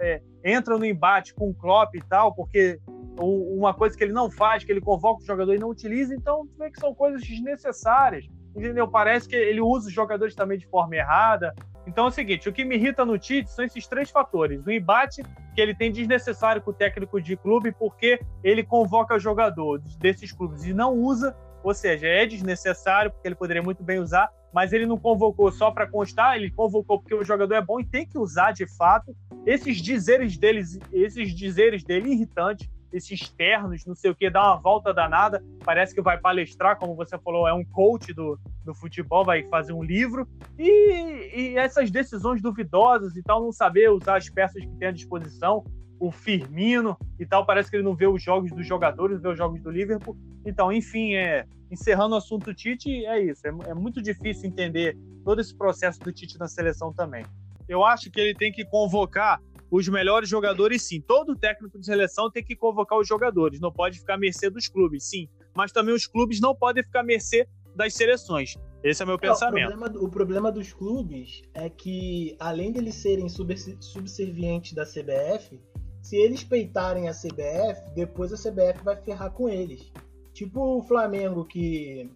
[0.00, 2.78] é, entra no embate com o Klopp e tal, porque
[3.26, 6.48] uma coisa que ele não faz, que ele convoca o jogador e não utiliza, então
[6.58, 8.88] vê que são coisas desnecessárias, entendeu?
[8.88, 11.54] Parece que ele usa os jogadores também de forma errada.
[11.86, 14.64] Então é o seguinte, o que me irrita no Tite são esses três fatores.
[14.64, 15.22] O embate
[15.54, 20.64] que ele tem desnecessário com o técnico de clube, porque ele convoca jogadores desses clubes
[20.64, 24.86] e não usa, ou seja, é desnecessário, porque ele poderia muito bem usar, mas ele
[24.86, 28.18] não convocou só para constar, ele convocou porque o jogador é bom e tem que
[28.18, 29.14] usar de fato.
[29.46, 34.60] Esses dizeres deles, esses dizeres dele irritantes, esses ternos, não sei o que, dá uma
[34.60, 39.24] volta danada, parece que vai palestrar, como você falou, é um coach do, do futebol,
[39.24, 44.28] vai fazer um livro, e, e essas decisões duvidosas e tal, não saber usar as
[44.28, 45.64] peças que tem à disposição,
[46.00, 49.36] o Firmino e tal, parece que ele não vê os jogos dos jogadores, vê os
[49.36, 50.16] jogos do Liverpool.
[50.46, 53.46] Então, enfim, é, encerrando o assunto Tite, é isso.
[53.46, 57.24] É, é muito difícil entender todo esse processo do Tite na seleção também.
[57.68, 61.00] Eu acho que ele tem que convocar os melhores jogadores, sim.
[61.00, 64.68] Todo técnico de seleção tem que convocar os jogadores, não pode ficar à mercê dos
[64.68, 65.28] clubes, sim.
[65.54, 68.56] Mas também os clubes não podem ficar à mercê das seleções.
[68.82, 69.66] Esse é meu pensamento.
[69.66, 75.60] o, problema, o, problema, dos clubes é que, além deles serem subservientes da CBF,
[76.02, 79.92] se eles peitarem a CBF, depois a CBF vai ferrar com eles.
[80.32, 82.10] Tipo o Flamengo que,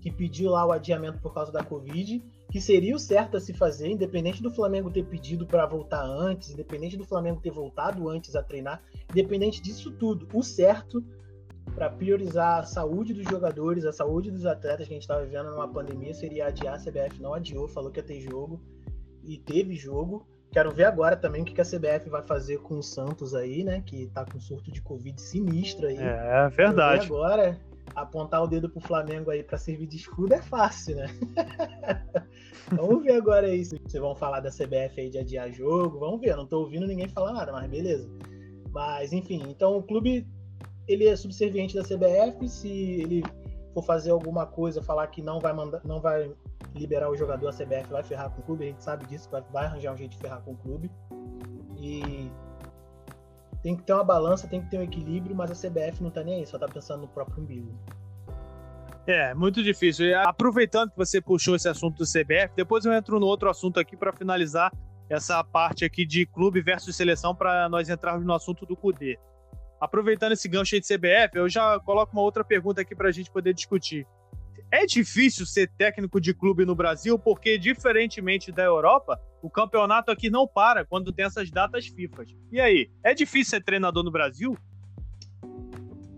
[0.00, 2.22] que pediu lá o adiamento por causa da Covid,
[2.54, 6.50] que seria o certo a se fazer, independente do Flamengo ter pedido para voltar antes,
[6.50, 11.04] independente do Flamengo ter voltado antes a treinar, independente disso tudo, o certo
[11.74, 15.50] para priorizar a saúde dos jogadores, a saúde dos atletas que a gente estava vivendo
[15.50, 18.62] numa pandemia seria adiar a CBF, não adiou, falou que ia ter jogo
[19.24, 20.24] e teve jogo.
[20.52, 23.82] Quero ver agora também o que a CBF vai fazer com o Santos aí, né?
[23.84, 25.98] Que tá com surto de Covid sinistro aí.
[25.98, 27.00] É, verdade.
[27.00, 27.60] Quero ver agora
[27.96, 31.08] apontar o dedo pro Flamengo aí para servir de escudo é fácil, né?
[32.70, 35.98] vamos ver agora se vocês vão falar da CBF aí de adiar jogo.
[35.98, 38.08] Vamos ver, não tô ouvindo ninguém falar nada, mas beleza.
[38.70, 40.26] Mas enfim, então o clube
[40.86, 43.22] ele é subserviente da CBF, se ele
[43.72, 46.32] for fazer alguma coisa, falar que não vai mandar, não vai
[46.74, 49.42] liberar o jogador, a CBF vai ferrar com o clube, a gente sabe disso, vai,
[49.52, 50.90] vai arranjar um jeito de ferrar com o clube.
[51.78, 52.30] E
[53.62, 56.22] tem que ter uma balança, tem que ter um equilíbrio, mas a CBF não tá
[56.22, 57.72] nem aí, só tá pensando no próprio umbigo.
[59.06, 60.06] É, muito difícil.
[60.06, 63.78] E aproveitando que você puxou esse assunto do CBF, depois eu entro no outro assunto
[63.78, 64.72] aqui para finalizar
[65.08, 69.18] essa parte aqui de clube versus seleção para nós entrarmos no assunto do CUDE.
[69.78, 73.12] Aproveitando esse gancho aí de CBF, eu já coloco uma outra pergunta aqui para a
[73.12, 74.06] gente poder discutir.
[74.70, 80.30] É difícil ser técnico de clube no Brasil porque, diferentemente da Europa, o campeonato aqui
[80.30, 82.24] não para quando tem essas datas FIFA.
[82.50, 84.56] E aí, é difícil ser treinador no Brasil?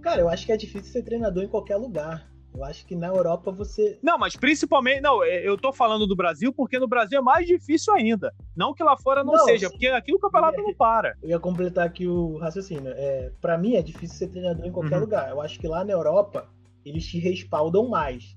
[0.01, 2.36] Cara, eu acho que é difícil ser treinador em qualquer lugar.
[2.57, 3.99] Eu acho que na Europa você.
[4.03, 5.03] Não, mas principalmente.
[5.03, 8.35] Não, é, eu tô falando do Brasil porque no Brasil é mais difícil ainda.
[8.57, 11.17] Não que lá fora não, não seja, porque aqui o campeonato não para.
[11.23, 12.93] Eu ia completar aqui o raciocínio.
[12.97, 15.03] É, para mim é difícil ser treinador em qualquer uhum.
[15.03, 15.31] lugar.
[15.31, 16.49] Eu acho que lá na Europa
[16.85, 18.37] eles te respaldam mais.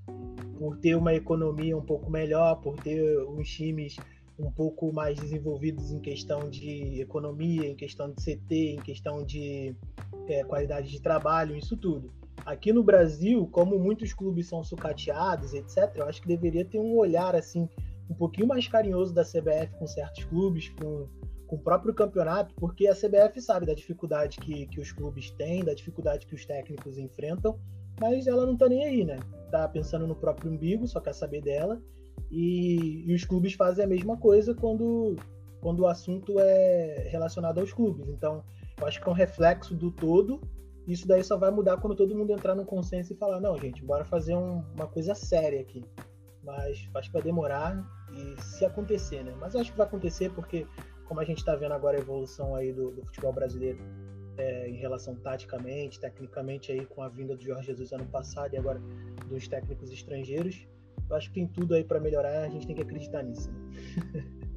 [0.57, 3.95] Por ter uma economia um pouco melhor, por ter uns times
[4.37, 9.75] um pouco mais desenvolvidos em questão de economia, em questão de CT, em questão de
[10.27, 12.11] é, qualidade de trabalho, isso tudo.
[12.45, 16.97] Aqui no Brasil, como muitos clubes são sucateados, etc., eu acho que deveria ter um
[16.97, 17.67] olhar assim
[18.09, 21.07] um pouquinho mais carinhoso da CBF com certos clubes, com,
[21.45, 25.63] com o próprio campeonato, porque a CBF sabe da dificuldade que, que os clubes têm,
[25.63, 27.59] da dificuldade que os técnicos enfrentam,
[27.99, 29.19] mas ela não tá nem aí, né?
[29.51, 31.79] Tá pensando no próprio umbigo, só quer saber dela.
[32.31, 35.15] E, e os clubes fazem a mesma coisa quando,
[35.61, 38.07] quando o assunto é relacionado aos clubes.
[38.07, 38.43] Então,
[38.79, 40.41] eu acho que é um reflexo do todo
[40.93, 43.83] isso daí só vai mudar quando todo mundo entrar no consenso e falar, não, gente,
[43.83, 45.83] bora fazer um, uma coisa séria aqui.
[46.43, 49.35] Mas acho que vai demorar e se acontecer, né?
[49.39, 50.65] Mas acho que vai acontecer porque,
[51.05, 53.79] como a gente está vendo agora a evolução aí do, do futebol brasileiro
[54.37, 58.57] é, em relação taticamente, tecnicamente aí com a vinda do Jorge Jesus ano passado e
[58.57, 58.81] agora
[59.27, 60.65] dos técnicos estrangeiros,
[61.09, 63.51] eu acho que tem tudo aí para melhorar, a gente tem que acreditar nisso.
[63.51, 64.39] Né?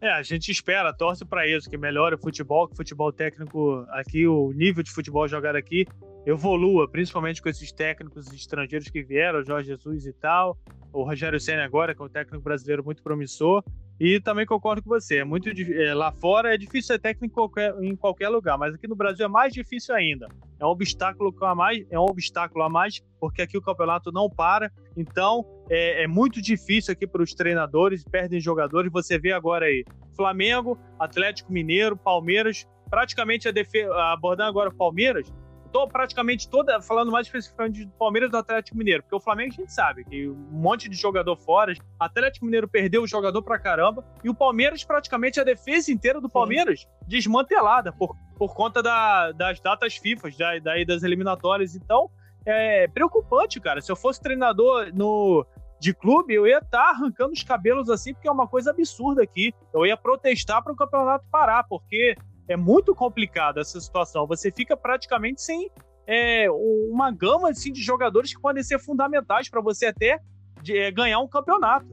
[0.00, 3.84] É, a gente espera, torce para isso, que melhore o futebol, que o futebol técnico
[3.90, 5.86] aqui, o nível de futebol jogado aqui
[6.24, 10.56] evolua, principalmente com esses técnicos estrangeiros que vieram, o Jorge Jesus e tal,
[10.92, 13.64] o Rogério Senna agora, que é um técnico brasileiro muito promissor,
[13.98, 17.34] e também concordo com você, é muito é, lá fora é difícil ser técnico em
[17.34, 20.28] qualquer, em qualquer lugar, mas aqui no Brasil é mais difícil ainda.
[20.60, 24.28] É um obstáculo a mais, é um obstáculo a mais, porque aqui o campeonato não
[24.28, 24.70] para.
[24.96, 28.90] Então é, é muito difícil aqui para os treinadores, perdem jogadores.
[28.92, 29.84] Você vê agora aí
[30.16, 35.32] Flamengo, Atlético Mineiro, Palmeiras, praticamente a defesa, abordando agora o Palmeiras,
[35.68, 39.52] tô praticamente toda, falando mais especificamente do Palmeiras e do Atlético Mineiro, porque o Flamengo
[39.52, 43.58] a gente sabe que um monte de jogador fora, Atlético Mineiro perdeu o jogador pra
[43.58, 46.86] caramba, e o Palmeiras praticamente a defesa inteira do Palmeiras Sim.
[47.06, 51.74] desmantelada por, por conta da, das datas FIFA, da, daí das eliminatórias.
[51.74, 52.10] Então,
[52.44, 53.80] é preocupante, cara.
[53.80, 55.46] Se eu fosse treinador no,
[55.80, 59.22] de clube, eu ia estar tá arrancando os cabelos assim, porque é uma coisa absurda
[59.22, 59.54] aqui.
[59.72, 62.16] Eu ia protestar para o campeonato parar, porque
[62.48, 64.26] é muito complicado essa situação.
[64.26, 65.70] Você fica praticamente sem
[66.06, 70.18] é, uma gama assim, de jogadores que podem ser fundamentais para você até
[70.62, 71.86] de, é, ganhar um campeonato.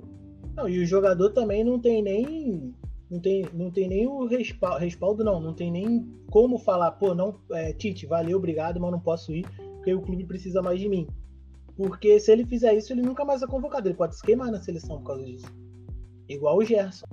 [0.56, 2.74] Não, e o jogador também não tem nem
[3.10, 7.14] não tem, não tem nem o respaldo, respaldo, não, não tem nem como falar, pô,
[7.14, 10.90] não, é, Tite, valeu, obrigado, mas não posso ir, porque o clube precisa mais de
[10.90, 11.08] mim.
[11.76, 14.62] Porque se ele fizer isso, ele nunca mais é convocado, ele pode se queimar na
[14.62, 15.46] seleção por causa disso.
[16.28, 17.06] Igual o Gerson.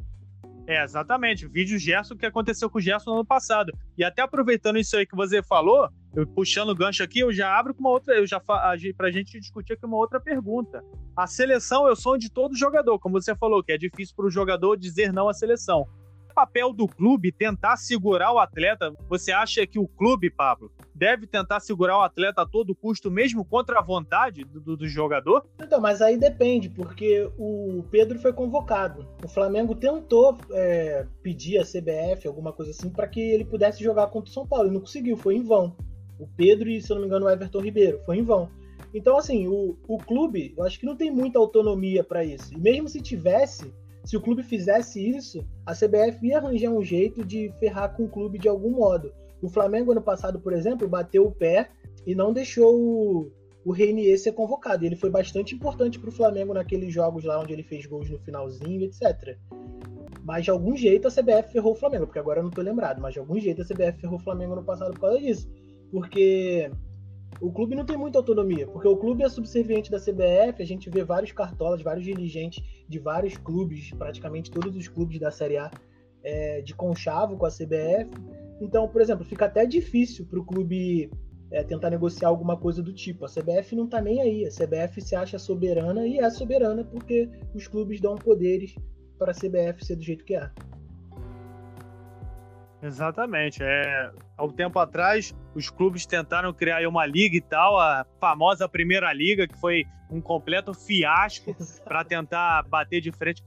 [0.66, 1.46] É, exatamente.
[1.48, 3.72] Vídeo Gerson que aconteceu com o Gerson no ano passado.
[3.98, 7.58] E até aproveitando isso aí que você falou, eu puxando o gancho aqui, eu já
[7.58, 10.82] abro com uma outra, eu já pra gente discutir aqui uma outra pergunta.
[11.16, 14.26] A seleção é o sonho de todo jogador, como você falou, que é difícil para
[14.26, 15.86] o jogador dizer não à seleção
[16.32, 18.94] papel do clube tentar segurar o atleta?
[19.08, 23.44] Você acha que o clube, Pablo, deve tentar segurar o atleta a todo custo, mesmo
[23.44, 25.44] contra a vontade do, do jogador?
[25.60, 29.06] Então, mas aí depende, porque o Pedro foi convocado.
[29.24, 34.06] O Flamengo tentou é, pedir a CBF, alguma coisa assim, para que ele pudesse jogar
[34.08, 34.66] contra o São Paulo.
[34.66, 35.76] Ele não conseguiu, foi em vão.
[36.18, 38.48] O Pedro e, se eu não me engano, o Everton Ribeiro, foi em vão.
[38.94, 42.52] Então, assim, o, o clube, eu acho que não tem muita autonomia para isso.
[42.52, 43.72] E mesmo se tivesse,
[44.04, 48.08] se o clube fizesse isso, a CBF ia arranjar um jeito de ferrar com o
[48.08, 49.12] clube de algum modo.
[49.40, 51.70] O Flamengo, ano passado, por exemplo, bateu o pé
[52.06, 53.32] e não deixou o,
[53.64, 54.84] o Reinier ser convocado.
[54.84, 58.18] Ele foi bastante importante para o Flamengo naqueles jogos lá onde ele fez gols no
[58.18, 59.36] finalzinho, etc.
[60.24, 63.00] Mas de algum jeito a CBF ferrou o Flamengo, porque agora eu não estou lembrado,
[63.00, 65.48] mas de algum jeito a CBF ferrou o Flamengo no passado por causa disso.
[65.90, 66.70] Porque
[67.42, 70.88] o clube não tem muita autonomia, porque o clube é subserviente da CBF, a gente
[70.88, 75.68] vê vários cartolas, vários dirigentes de vários clubes, praticamente todos os clubes da Série A,
[76.22, 78.10] é, de conchavo com a CBF.
[78.60, 81.10] Então, por exemplo, fica até difícil para o clube
[81.50, 83.24] é, tentar negociar alguma coisa do tipo.
[83.24, 84.46] A CBF não está nem aí.
[84.46, 88.76] A CBF se acha soberana e é soberana porque os clubes dão poderes
[89.18, 90.48] para a CBF ser do jeito que é.
[92.82, 93.62] Exatamente.
[93.62, 98.68] É, há um tempo atrás, os clubes tentaram criar uma liga e tal, a famosa
[98.68, 103.42] Primeira Liga, que foi um completo fiasco para tentar bater de frente.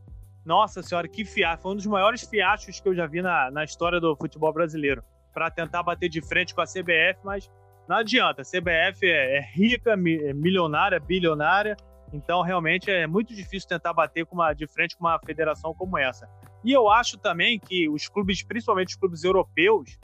[0.45, 1.63] Nossa senhora, que fiasco!
[1.63, 5.03] Foi um dos maiores fiascos que eu já vi na, na história do futebol brasileiro.
[5.33, 7.51] Para tentar bater de frente com a CBF, mas
[7.89, 8.41] não adianta.
[8.41, 9.97] A CBF é, é rica, é
[10.33, 11.75] milionária, bilionária,
[12.13, 16.29] então realmente é muito difícil tentar bater uma, de frente com uma federação como essa.
[16.65, 19.99] E eu acho também que os clubes, principalmente os clubes europeus,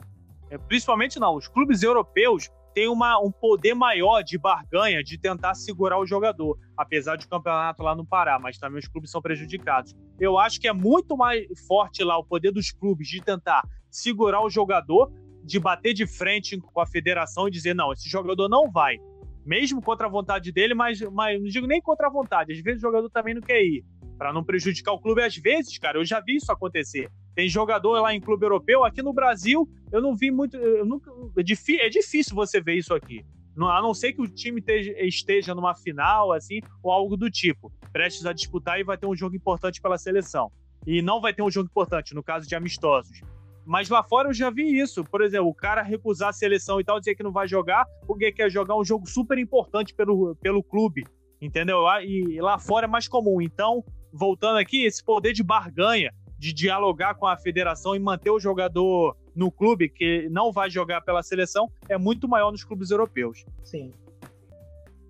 [0.47, 5.55] é, principalmente não, os clubes europeus têm uma, um poder maior de barganha, de tentar
[5.55, 9.95] segurar o jogador, apesar de campeonato lá não parar, mas também os clubes são prejudicados.
[10.19, 14.43] Eu acho que é muito mais forte lá o poder dos clubes de tentar segurar
[14.43, 15.11] o jogador,
[15.43, 18.99] de bater de frente com a federação e dizer: não, esse jogador não vai.
[19.43, 22.83] Mesmo contra a vontade dele, mas, mas não digo nem contra a vontade, às vezes
[22.83, 23.83] o jogador também não quer ir
[24.21, 25.23] para não prejudicar o clube.
[25.23, 27.09] Às vezes, cara, eu já vi isso acontecer.
[27.33, 30.55] Tem jogador lá em clube europeu, aqui no Brasil, eu não vi muito.
[30.85, 33.25] Nunca, é, é difícil você ver isso aqui.
[33.57, 34.63] A não ser que o time
[34.99, 39.15] esteja numa final, assim, ou algo do tipo, prestes a disputar e vai ter um
[39.15, 40.51] jogo importante pela seleção.
[40.85, 43.21] E não vai ter um jogo importante, no caso de amistosos.
[43.65, 45.03] Mas lá fora eu já vi isso.
[45.03, 48.31] Por exemplo, o cara recusar a seleção e tal, dizer que não vai jogar, porque
[48.31, 51.07] quer jogar um jogo super importante pelo, pelo clube.
[51.41, 51.79] Entendeu?
[52.05, 53.41] E lá fora é mais comum.
[53.41, 58.39] Então, voltando aqui, esse poder de barganha, de dialogar com a federação e manter o
[58.39, 63.45] jogador no clube, que não vai jogar pela seleção, é muito maior nos clubes europeus.
[63.63, 63.93] Sim.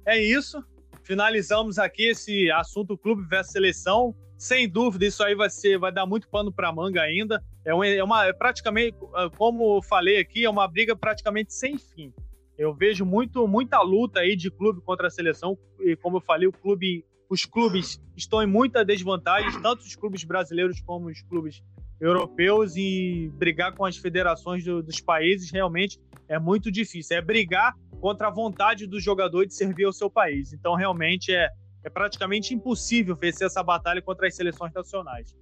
[0.06, 0.64] É isso.
[1.04, 4.16] Finalizamos aqui esse assunto clube versus seleção.
[4.38, 7.44] Sem dúvida, isso aí vai ser, vai dar muito pano para manga ainda.
[7.64, 8.98] É uma, é uma é praticamente,
[9.38, 12.12] como eu falei aqui, é uma briga praticamente sem fim.
[12.58, 16.48] Eu vejo muito, muita luta aí de clube contra a seleção e como eu falei,
[16.48, 21.63] o clube os clubes estão em muita desvantagem, tanto os clubes brasileiros como os clubes
[21.98, 27.15] europeus, e brigar com as federações do, dos países realmente é muito difícil.
[27.15, 30.52] É brigar contra a vontade do jogador de servir ao seu país.
[30.52, 31.48] Então, realmente, é,
[31.86, 35.34] é praticamente impossível vencer essa batalha contra as seleções nacionais.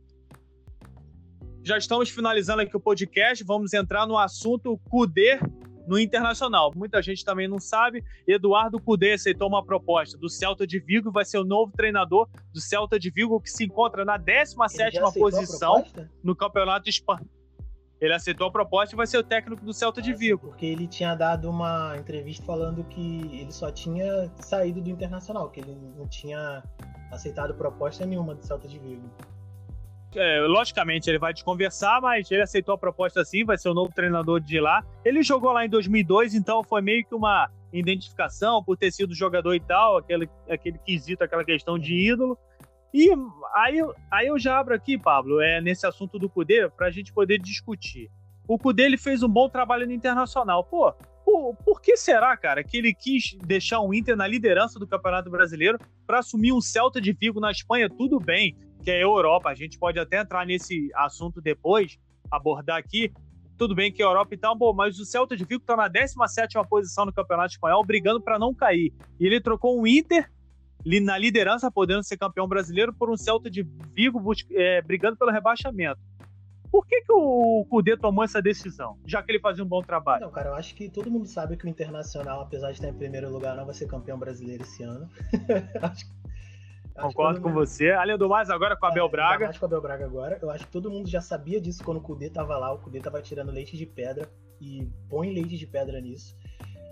[1.63, 5.39] Já estamos finalizando aqui o podcast, vamos entrar no assunto CUDE
[5.89, 6.71] no Internacional.
[6.75, 8.03] Muita gente também não sabe.
[8.27, 12.61] Eduardo Cudê aceitou uma proposta do Celta de Vigo, vai ser o novo treinador do
[12.61, 15.83] Celta de Vigo, que se encontra na 17 posição
[16.23, 17.25] no Campeonato Espanhol.
[17.99, 20.49] Ele aceitou a proposta e vai ser o técnico do Celta de Vigo.
[20.49, 25.59] Porque ele tinha dado uma entrevista falando que ele só tinha saído do Internacional, que
[25.59, 26.63] ele não tinha
[27.11, 29.09] aceitado proposta nenhuma do Celta de Vigo.
[30.15, 33.73] É, logicamente, ele vai te conversar, mas ele aceitou a proposta sim, vai ser o
[33.73, 34.83] novo treinador de lá.
[35.05, 39.53] Ele jogou lá em 2002, então foi meio que uma identificação por ter sido jogador
[39.53, 42.37] e tal, aquele, aquele quesito, aquela questão de ídolo.
[42.91, 43.11] E
[43.53, 43.79] aí,
[44.11, 47.39] aí eu já abro aqui, Pablo, é, nesse assunto do Cudê, para a gente poder
[47.39, 48.09] discutir.
[48.47, 50.63] O Cudê ele fez um bom trabalho no Internacional.
[50.63, 50.91] Pô,
[51.23, 55.29] por, por, que será, cara, que ele quis deixar o Inter na liderança do Campeonato
[55.29, 57.87] Brasileiro para assumir um Celta de Vigo na Espanha?
[57.87, 59.49] Tudo bem, que é a Europa.
[59.49, 61.97] A gente pode até entrar nesse assunto depois,
[62.31, 63.11] abordar aqui.
[63.57, 65.87] Tudo bem que a Europa e tal, bom, mas o Celta de Vigo está na
[65.87, 68.93] 17 posição no Campeonato Espanhol, brigando para não cair.
[69.19, 70.31] E ele trocou o Inter
[71.01, 73.63] na liderança, podendo ser campeão brasileiro, por um Celta de
[73.93, 75.99] Vigo é, brigando pelo rebaixamento.
[76.71, 80.25] Por que, que o Cudê tomou essa decisão, já que ele fazia um bom trabalho?
[80.25, 82.93] Não, cara, eu acho que todo mundo sabe que o Internacional, apesar de estar em
[82.93, 85.09] primeiro lugar, não vai ser campeão brasileiro esse ano.
[85.81, 86.11] acho que
[86.99, 87.91] Concordo com você.
[87.91, 89.45] Além do mais, agora com a Abel é, Braga.
[89.45, 90.39] Mais com a Abel Braga agora.
[90.41, 92.71] Eu acho que todo mundo já sabia disso quando o Kudê tava lá.
[92.73, 94.29] O Kudê tava tirando leite de pedra
[94.61, 96.35] e põe leite de pedra nisso.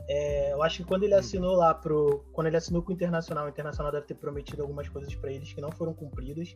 [0.09, 2.23] É, eu acho que quando ele assinou lá pro.
[2.31, 5.51] Quando ele assinou com o Internacional, o Internacional deve ter prometido algumas coisas para eles
[5.51, 6.55] que não foram cumpridas.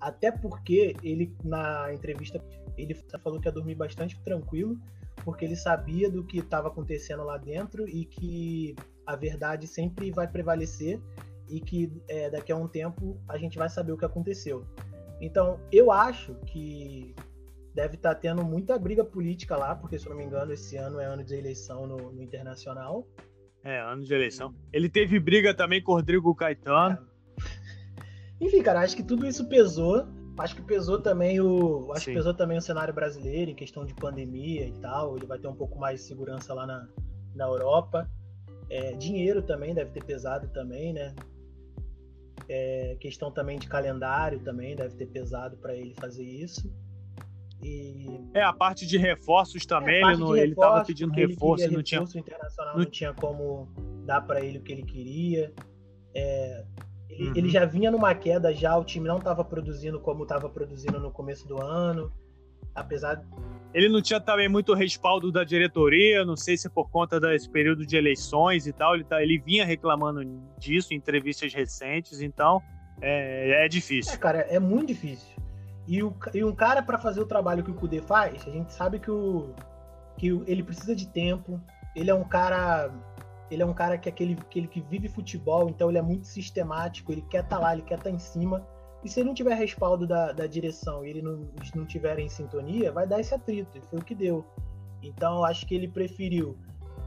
[0.00, 2.40] Até porque ele, na entrevista,
[2.76, 4.78] ele falou que ia dormir bastante tranquilo,
[5.24, 8.76] porque ele sabia do que estava acontecendo lá dentro e que
[9.06, 11.00] a verdade sempre vai prevalecer
[11.48, 14.66] e que é, daqui a um tempo a gente vai saber o que aconteceu.
[15.20, 17.14] Então, eu acho que
[17.74, 20.76] deve estar tá tendo muita briga política lá, porque, se eu não me engano, esse
[20.76, 23.06] ano é ano de eleição no, no Internacional.
[23.62, 24.54] É, ano de eleição.
[24.72, 26.98] Ele teve briga também com o Rodrigo Caetano.
[26.98, 28.44] É.
[28.44, 30.06] Enfim, cara, acho que tudo isso pesou.
[30.36, 31.90] Acho que pesou também o.
[31.92, 32.10] Acho Sim.
[32.10, 35.16] que pesou também o cenário brasileiro em questão de pandemia e tal.
[35.16, 36.86] Ele vai ter um pouco mais de segurança lá na,
[37.34, 38.10] na Europa.
[38.68, 41.14] É, dinheiro também deve ter pesado também, né?
[42.48, 46.70] É, questão também de calendário também deve ter pesado para ele fazer isso.
[47.62, 48.06] E...
[48.34, 52.02] É, a parte de reforços também, é, ele, não, ele tava pedindo reforço, não tinha.
[52.02, 52.84] internacional não...
[52.84, 53.68] não tinha como
[54.04, 55.52] dar para ele o que ele queria.
[56.14, 56.64] É,
[57.08, 57.36] ele, uhum.
[57.36, 61.10] ele, já vinha numa queda, já o time não estava produzindo como estava produzindo no
[61.10, 62.12] começo do ano.
[62.74, 63.22] Apesar.
[63.72, 67.84] Ele não tinha também muito respaldo da diretoria, não sei se por conta desse período
[67.84, 68.94] de eleições e tal.
[68.94, 70.24] Ele, tá, ele vinha reclamando
[70.58, 72.62] disso em entrevistas recentes, então
[73.00, 74.14] é, é difícil.
[74.14, 75.34] É, cara, é muito difícil.
[75.86, 78.72] E, o, e um cara, para fazer o trabalho que o Kudê faz, a gente
[78.72, 79.52] sabe que, o,
[80.16, 81.60] que o, ele precisa de tempo.
[81.94, 82.90] Ele é um cara.
[83.50, 86.26] Ele é um cara que é aquele, aquele que vive futebol, então ele é muito
[86.26, 88.66] sistemático, ele quer estar tá lá, ele quer estar tá em cima.
[89.04, 92.28] E se ele não tiver respaldo da, da direção e ele não, não tiver em
[92.28, 93.76] sintonia, vai dar esse atrito.
[93.76, 94.44] E foi o que deu.
[95.02, 96.56] Então acho que ele preferiu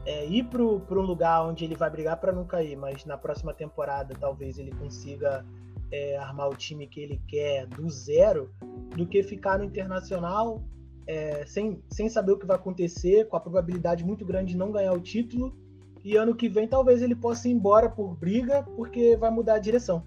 [0.06, 3.52] é, ir para um lugar onde ele vai brigar para não cair, mas na próxima
[3.52, 5.44] temporada talvez ele consiga
[5.90, 8.50] é, armar o time que ele quer do zero,
[8.96, 10.62] do que ficar no internacional
[11.08, 14.70] é, sem, sem saber o que vai acontecer, com a probabilidade muito grande de não
[14.70, 15.56] ganhar o título.
[16.04, 19.58] E ano que vem talvez ele possa ir embora por briga, porque vai mudar a
[19.58, 20.04] direção.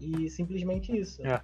[0.00, 1.20] E simplesmente isso.
[1.26, 1.40] É.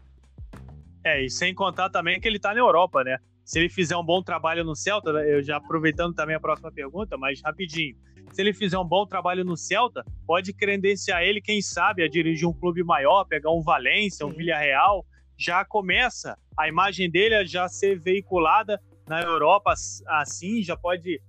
[1.04, 3.18] é, e sem contar também que ele tá na Europa, né?
[3.44, 7.16] Se ele fizer um bom trabalho no Celta, eu já aproveitando também a próxima pergunta,
[7.16, 7.96] mas rapidinho
[8.32, 12.48] se ele fizer um bom trabalho no Celta, pode credenciar ele, quem sabe, a dirigir
[12.48, 15.04] um clube maior, pegar um Valência, um Villarreal,
[15.38, 19.72] já começa a imagem dele a já ser veiculada na Europa
[20.06, 21.20] assim, já pode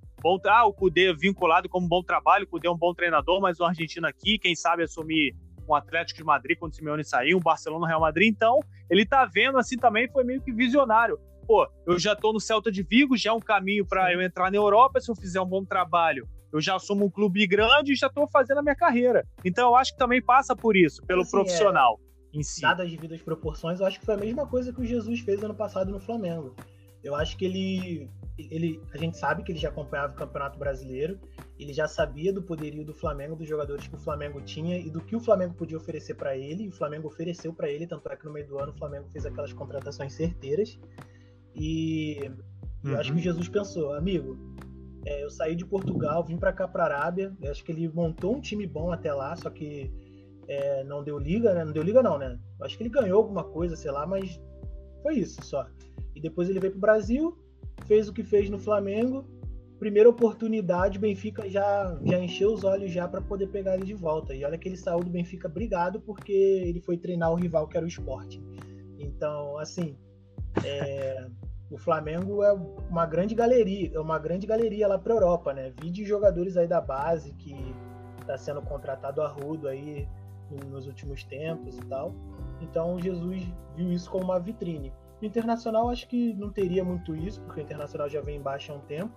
[0.47, 3.63] ah, o Cudê vinculado como bom trabalho, o Cudê é um bom treinador, mas o
[3.63, 5.33] argentino aqui, quem sabe assumir
[5.67, 9.25] um Atlético de Madrid quando o Simeone saiu, um Barcelona, Real Madrid, então ele tá
[9.25, 11.19] vendo assim também, foi meio que visionário.
[11.45, 14.51] Pô, eu já tô no Celta de Vigo, já é um caminho para eu entrar
[14.51, 17.95] na Europa, se eu fizer um bom trabalho, eu já assumo um clube grande e
[17.95, 19.25] já estou fazendo a minha carreira.
[19.43, 21.99] Então eu acho que também passa por isso, pelo assim, profissional
[22.33, 22.61] é, em si.
[22.61, 25.41] Dadas as devidas proporções, eu acho que foi a mesma coisa que o Jesus fez
[25.43, 26.55] ano passado no Flamengo.
[27.03, 31.19] Eu acho que ele, ele, a gente sabe que ele já acompanhava o Campeonato Brasileiro,
[31.59, 35.01] ele já sabia do poderio do Flamengo, dos jogadores que o Flamengo tinha e do
[35.01, 36.65] que o Flamengo podia oferecer para ele.
[36.65, 39.07] E o Flamengo ofereceu para ele, tanto é que no meio do ano o Flamengo
[39.09, 40.79] fez aquelas contratações certeiras.
[41.55, 42.19] E
[42.83, 42.91] uhum.
[42.91, 43.23] eu acho que o uhum.
[43.23, 44.37] Jesus pensou, amigo,
[45.05, 47.35] é, eu saí de Portugal, vim para cá, para Arábia.
[47.41, 49.91] Eu acho que ele montou um time bom até lá, só que
[50.47, 51.63] é, não deu liga, né?
[51.63, 52.37] Não deu liga, não, né?
[52.59, 54.39] Eu acho que ele ganhou alguma coisa, sei lá, mas
[55.01, 55.65] foi isso só.
[56.17, 57.37] E depois ele veio pro Brasil,
[57.85, 59.23] fez o que fez no Flamengo.
[59.77, 63.93] Primeira oportunidade, o Benfica já, já encheu os olhos já para poder pegar ele de
[63.93, 64.33] volta.
[64.33, 67.77] E olha que ele saiu do Benfica brigado porque ele foi treinar o rival que
[67.77, 68.39] era o Sport.
[68.97, 69.95] Então, assim,
[70.65, 71.27] é,
[71.69, 72.51] o Flamengo é
[72.89, 75.71] uma grande galeria, é uma grande galeria lá para Europa, né?
[75.79, 77.53] Vi de jogadores aí da base que
[78.19, 80.07] está sendo contratado a rudo aí
[80.71, 82.15] nos últimos tempos e tal.
[82.59, 83.43] Então o Jesus
[83.75, 84.91] viu isso como uma vitrine.
[85.25, 88.79] Internacional acho que não teria muito isso, porque o Internacional já vem embaixo há um
[88.81, 89.11] tempo.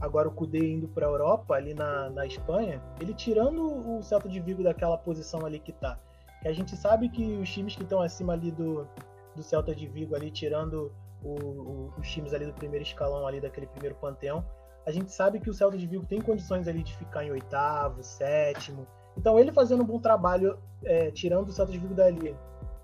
[0.00, 3.62] Agora o Cudê indo para a Europa, ali na, na Espanha, ele tirando
[3.96, 5.98] o Celta de Vigo daquela posição ali que tá.
[6.42, 8.86] Que a gente sabe que os times que estão acima ali do,
[9.34, 10.92] do Celta de Vigo ali, tirando
[11.22, 14.44] o, o, os times ali do primeiro escalão ali daquele primeiro panteão,
[14.86, 18.02] a gente sabe que o Celta de Vigo tem condições ali de ficar em oitavo,
[18.02, 18.86] sétimo.
[19.16, 22.36] Então ele fazendo um bom trabalho, é, tirando o Celta de Vigo dali.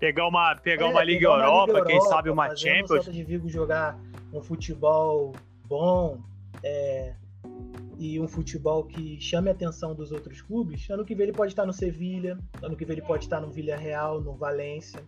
[0.03, 2.89] Pegar uma, pegar é, uma, Liga, pegar uma Europa, Liga Europa, quem sabe uma Champions.
[2.91, 3.97] O Celta de Vigo jogar
[4.33, 5.31] um futebol
[5.63, 6.19] bom
[6.61, 7.13] é,
[7.97, 10.89] e um futebol que chame a atenção dos outros clubes.
[10.89, 13.49] Ano que vem ele pode estar no Sevilha, ano que vem ele pode estar no
[13.49, 15.01] Villarreal, no Valência.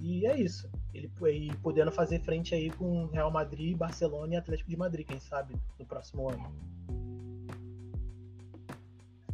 [0.00, 4.68] E é isso ele e podendo fazer frente aí com Real Madrid, Barcelona e Atlético
[4.68, 6.52] de Madrid, quem sabe, no próximo ano.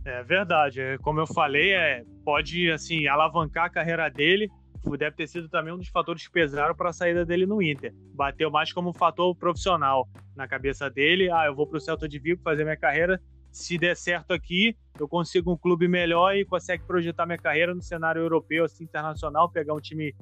[0.05, 4.51] É verdade, é, como eu falei, é, pode assim alavancar a carreira dele.
[4.97, 7.93] Deve ter sido também um dos fatores que pesaram para a saída dele no Inter.
[8.15, 11.31] Bateu mais como um fator profissional na cabeça dele.
[11.31, 13.21] Ah, eu vou para o Celta de Vigo fazer minha carreira.
[13.51, 17.83] Se der certo aqui, eu consigo um clube melhor e consegue projetar minha carreira no
[17.83, 20.15] cenário europeu, assim, internacional, pegar um time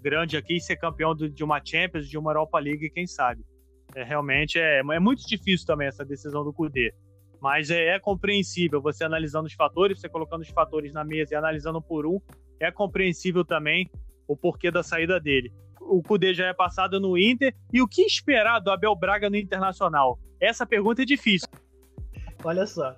[0.00, 3.44] grande aqui e ser campeão de uma Champions, de uma Europa League, quem sabe.
[3.94, 6.94] É, realmente é, é muito difícil também essa decisão do Cudê.
[7.40, 11.36] Mas é, é, compreensível você analisando os fatores, você colocando os fatores na mesa e
[11.36, 12.20] analisando por um,
[12.60, 13.88] é compreensível também
[14.28, 15.52] o porquê da saída dele.
[15.80, 17.54] O Cudê já é passado no Inter.
[17.72, 20.18] E o que esperar do Abel Braga no Internacional?
[20.38, 21.48] Essa pergunta é difícil.
[22.44, 22.94] Olha só.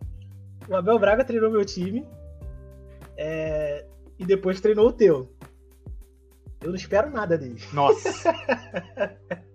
[0.69, 2.05] O Abel Braga treinou meu time
[3.17, 3.87] é,
[4.19, 5.33] e depois treinou o teu.
[6.61, 7.61] Eu não espero nada dele.
[7.73, 8.35] Nossa.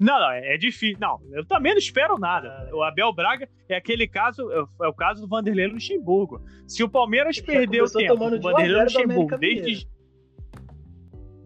[0.00, 0.98] Não, não, é, é difícil.
[1.00, 2.68] Não, eu também não espero nada.
[2.72, 6.42] O Abel Braga é aquele caso, é, é o caso do Vanderlei Luxemburgo.
[6.66, 9.86] Se o Palmeiras perdeu o tempo, o Vanderlei Luxemburgo, desde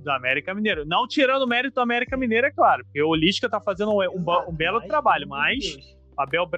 [0.07, 0.84] do América Mineiro.
[0.86, 4.00] Não tirando o mérito do América Mineiro, é claro, porque o Lisca tá fazendo um,
[4.00, 5.76] um, um belo mas, trabalho, mas
[6.16, 6.48] o Abel,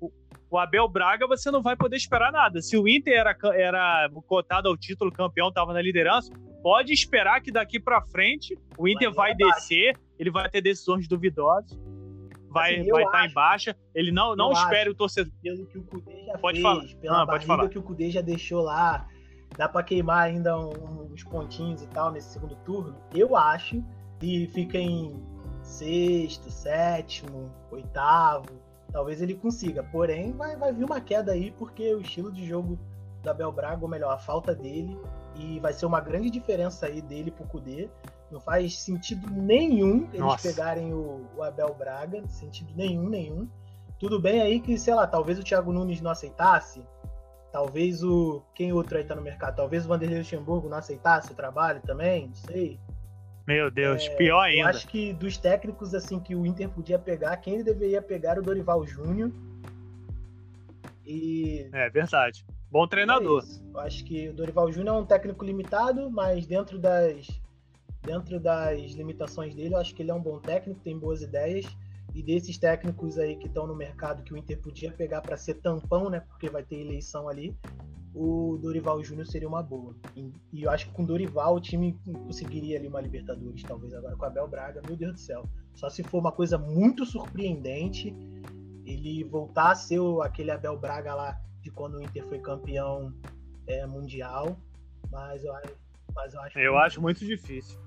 [0.00, 0.10] o,
[0.50, 2.60] o Abel Braga você não vai poder esperar nada.
[2.60, 6.32] Se o Inter era, era cotado ao título campeão, tava na liderança,
[6.62, 11.06] pode esperar que daqui para frente o Inter vai, vai descer, ele vai ter decisões
[11.06, 11.78] duvidosas
[12.50, 13.76] vai assim, vai estar tá em baixa.
[13.94, 15.32] Ele não, não espere o torcedor.
[15.40, 17.00] Pelo que o Cudê já pode fez, falar.
[17.00, 17.68] pela ah, pode falar.
[17.68, 19.06] que o Cudê já deixou lá,
[19.60, 22.96] dá para queimar ainda uns pontinhos e tal nesse segundo turno.
[23.14, 23.84] Eu acho
[24.18, 25.22] que fica em
[25.62, 28.48] sexto, sétimo, oitavo,
[28.90, 29.82] talvez ele consiga.
[29.82, 32.78] Porém, vai, vai vir uma queda aí, porque o estilo de jogo
[33.22, 34.98] da Bel Braga, ou melhor, a falta dele,
[35.36, 37.90] e vai ser uma grande diferença aí dele pro Cudê.
[38.30, 40.48] Não faz sentido nenhum eles Nossa.
[40.48, 43.46] pegarem o, o, Abel Braga, sentido nenhum, nenhum.
[43.98, 46.82] Tudo bem aí que, sei lá, talvez o Thiago Nunes não aceitasse,
[47.52, 48.42] talvez o.
[48.54, 49.56] Quem outro aí tá no mercado?
[49.56, 52.78] Talvez o Vanderlei Luxemburgo não aceitasse o trabalho também, não sei.
[53.46, 54.60] Meu Deus, é, pior ainda.
[54.60, 58.32] Eu acho que dos técnicos assim que o Inter podia pegar, quem ele deveria pegar
[58.32, 59.32] era o Dorival Júnior.
[61.04, 61.68] E.
[61.72, 62.44] É verdade.
[62.70, 63.42] Bom treinador.
[63.42, 67.26] É eu acho que o Dorival Júnior é um técnico limitado, mas dentro das
[68.02, 71.66] dentro das limitações dele, eu acho que ele é um bom técnico, tem boas ideias.
[72.14, 75.54] E desses técnicos aí que estão no mercado que o Inter podia pegar para ser
[75.54, 76.20] tampão, né?
[76.20, 77.56] Porque vai ter eleição ali,
[78.14, 79.94] o Dorival Júnior seria uma boa.
[80.16, 84.16] E, e, eu acho que com Dorival o time conseguiria ali uma Libertadores, talvez agora
[84.16, 85.44] com Abel Braga, meu Deus do céu.
[85.74, 88.14] Só se for uma coisa muito surpreendente,
[88.84, 93.14] ele voltar a ser o, aquele Abel Braga lá de quando o Inter foi campeão
[93.66, 94.58] é, mundial.
[95.10, 95.52] Mas eu,
[96.14, 96.58] mas eu acho.
[96.58, 97.78] Eu acho muito difícil.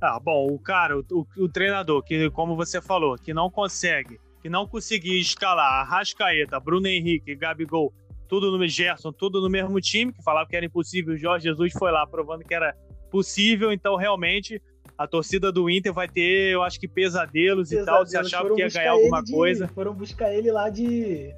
[0.00, 4.18] Ah, bom, o cara, o, o, o, treinador, que, como você falou, que não consegue,
[4.40, 7.92] que não conseguiu escalar Arrascaeta, Bruno Henrique, Gabigol,
[8.26, 11.72] tudo no Gerson, tudo no mesmo time, que falava que era impossível, o Jorge Jesus
[11.74, 12.74] foi lá provando que era
[13.10, 14.62] possível, então realmente
[14.96, 18.54] a torcida do Inter vai ter, eu acho que pesadelos, pesadelos e tal, se achava
[18.54, 19.68] que ia ganhar alguma de, coisa.
[19.68, 21.34] Foram buscar ele lá de,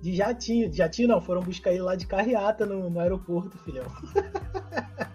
[0.00, 3.84] de jatinho, jatinho não, foram buscar ele lá de carreata no, no aeroporto, filhão.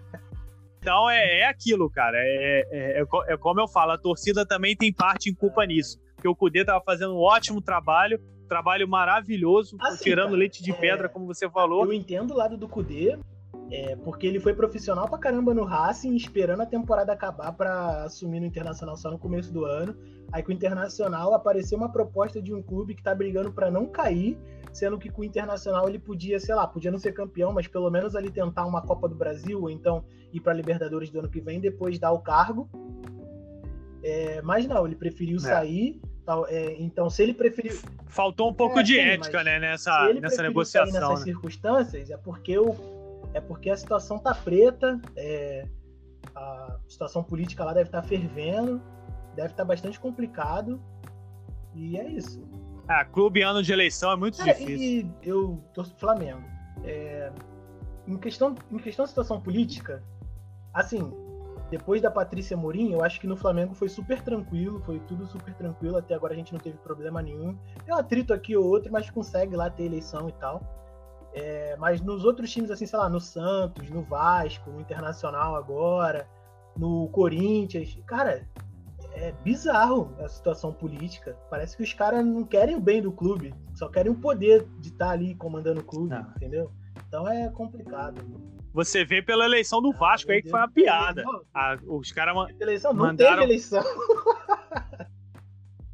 [0.82, 2.18] Então é, é aquilo, cara.
[2.18, 5.96] É, é, é, é, como eu falo, a torcida também tem parte em culpa nisso.
[6.16, 10.72] Porque o Cudê tava fazendo um ótimo trabalho, trabalho maravilhoso, assim, tirando cara, leite de
[10.72, 11.84] pedra, como você falou.
[11.84, 13.16] Eu entendo o lado do Cudê,
[13.70, 18.40] é, porque ele foi profissional pra caramba no Racing, esperando a temporada acabar para assumir
[18.40, 19.96] no Internacional só no começo do ano.
[20.32, 23.86] Aí com o Internacional apareceu uma proposta de um clube que tá brigando para não
[23.86, 24.36] cair
[24.72, 27.90] sendo que com o Internacional ele podia, sei lá, podia não ser campeão, mas pelo
[27.90, 31.40] menos ali tentar uma Copa do Brasil, ou então ir para Libertadores do ano que
[31.40, 32.68] vem, depois dar o cargo.
[34.02, 35.40] É, mas não, ele preferiu é.
[35.40, 36.00] sair.
[36.24, 37.78] Tal, é, então, se ele preferiu.
[38.06, 40.92] Faltou um pouco é, de sim, ética, né, nessa, nessa negociação.
[40.92, 41.24] nessas né?
[41.24, 42.74] circunstâncias, é porque, o,
[43.34, 45.66] é porque a situação tá preta, é,
[46.34, 48.80] a situação política lá deve estar tá fervendo,
[49.34, 50.80] deve estar tá bastante complicado.
[51.74, 52.42] E é isso.
[52.88, 54.76] Ah, clube ano de eleição é muito é, difícil.
[54.76, 56.42] E eu torço pro Flamengo.
[56.84, 57.32] É,
[58.06, 60.02] em, questão, em questão da situação política,
[60.74, 61.12] assim,
[61.70, 65.54] depois da Patrícia Morim, eu acho que no Flamengo foi super tranquilo, foi tudo super
[65.54, 67.56] tranquilo, até agora a gente não teve problema nenhum.
[67.84, 70.60] Tem um atrito aqui ou outro, mas consegue lá ter eleição e tal.
[71.32, 76.28] É, mas nos outros times, assim, sei lá, no Santos, no Vasco, no Internacional agora,
[76.76, 78.46] no Corinthians, cara,
[79.14, 81.36] é bizarro a situação política.
[81.50, 84.88] Parece que os caras não querem o bem do clube, só querem o poder de
[84.88, 86.32] estar tá ali comandando o clube, não.
[86.36, 86.72] entendeu?
[87.08, 88.22] Então é complicado.
[88.72, 91.22] Você vê pela eleição do ah, Vasco aí que foi uma piada.
[91.54, 93.40] Ah, os caras eleição não mandaram...
[93.40, 93.84] teve eleição.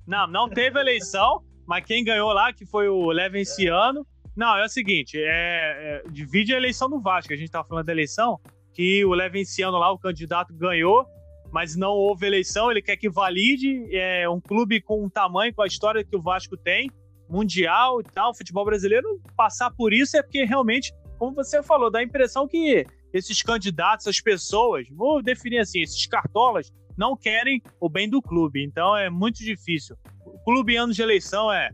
[0.06, 4.00] não, não teve eleição, mas quem ganhou lá, que foi o Levenciano.
[4.00, 4.28] É.
[4.36, 7.32] Não, é o seguinte, é, é, divide a eleição do Vasco.
[7.32, 8.38] A gente tava falando da eleição,
[8.72, 11.04] que o Levenciano lá, o candidato, ganhou
[11.52, 12.70] mas não houve eleição.
[12.70, 16.22] Ele quer que valide é, um clube com um tamanho, com a história que o
[16.22, 16.90] Vasco tem,
[17.28, 21.98] mundial e tal, futebol brasileiro, passar por isso é porque realmente, como você falou, dá
[21.98, 27.88] a impressão que esses candidatos, as pessoas, vou definir assim, esses cartolas, não querem o
[27.88, 28.64] bem do clube.
[28.64, 29.96] Então é muito difícil.
[30.24, 31.70] O clube em anos de eleição é,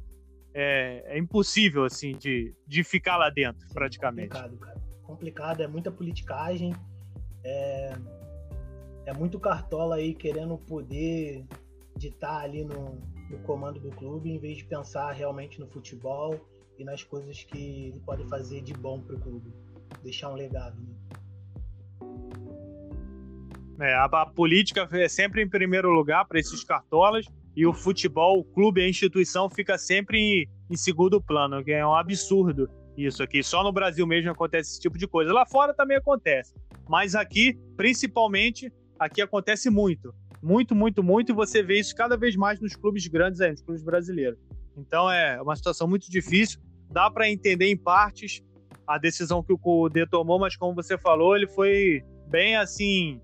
[0.52, 4.28] é, é impossível, assim, de, de ficar lá dentro, Sim, praticamente.
[4.28, 4.84] Complicado, cara.
[5.02, 6.74] Complicado, é muita politicagem.
[7.44, 7.96] É,
[9.06, 11.44] é muito cartola aí querendo poder
[11.96, 13.00] de estar ali no,
[13.30, 16.40] no comando do clube, em vez de pensar realmente no futebol
[16.78, 19.52] e nas coisas que ele pode fazer de bom para o clube,
[20.02, 20.76] deixar um legado.
[20.80, 20.94] Né?
[23.80, 27.26] É, a, a, política é sempre em primeiro lugar para esses cartolas
[27.56, 31.86] e o futebol, o clube, a instituição fica sempre em, em segundo plano, que é
[31.86, 33.42] um absurdo isso aqui.
[33.42, 35.32] Só no Brasil mesmo acontece esse tipo de coisa.
[35.32, 36.54] Lá fora também acontece,
[36.88, 40.14] mas aqui, principalmente, aqui acontece muito.
[40.42, 43.62] Muito, muito, muito, e você vê isso cada vez mais nos clubes grandes aí, nos
[43.62, 44.38] clubes brasileiros.
[44.76, 46.60] Então é uma situação muito difícil.
[46.90, 48.42] Dá para entender em partes
[48.86, 53.20] a decisão que o Kudê tomou, mas como você falou, ele foi bem assim.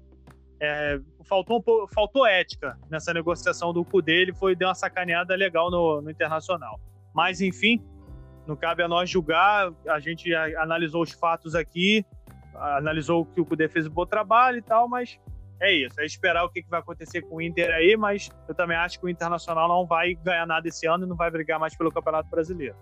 [0.58, 5.34] É, faltou, um pouco, faltou ética nessa negociação do Kudê, ele foi deu uma sacaneada
[5.34, 6.80] legal no, no Internacional.
[7.14, 7.82] Mas enfim,
[8.46, 9.72] não cabe a nós julgar.
[9.88, 12.04] A gente analisou os fatos aqui,
[12.54, 15.18] analisou que o Kudê fez um bom trabalho e tal, mas
[15.60, 16.00] é isso.
[16.00, 19.06] É esperar o que vai acontecer com o Inter aí, mas eu também acho que
[19.06, 22.28] o Internacional não vai ganhar nada esse ano e não vai brigar mais pelo Campeonato
[22.30, 22.76] Brasileiro.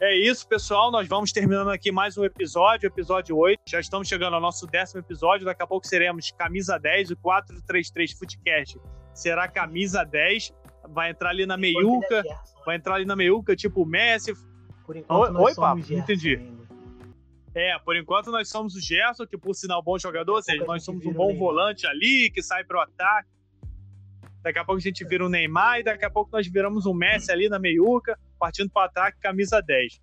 [0.00, 0.90] É isso, pessoal.
[0.90, 3.60] Nós vamos terminando aqui mais um episódio, episódio 8.
[3.66, 5.44] Já estamos chegando ao nosso décimo episódio.
[5.44, 8.80] Daqui a pouco seremos camisa 10, o 433 Footcast
[9.12, 10.52] será camisa 10.
[10.88, 12.24] Vai entrar ali na meiuca,
[12.64, 14.32] vai entrar ali na meiuca, tipo Messi.
[14.86, 16.36] Por enquanto, Oi, Pablo, entendi.
[16.36, 16.59] Ainda.
[17.54, 20.84] É, por enquanto nós somos o Gerson, que por sinal bom jogador, ou seja, nós
[20.84, 23.28] somos um bom volante ali, que sai pro ataque.
[24.42, 26.94] Daqui a pouco a gente vira um Neymar e daqui a pouco nós viramos um
[26.94, 30.00] Messi ali na meiuca, partindo para ataque, camisa 10.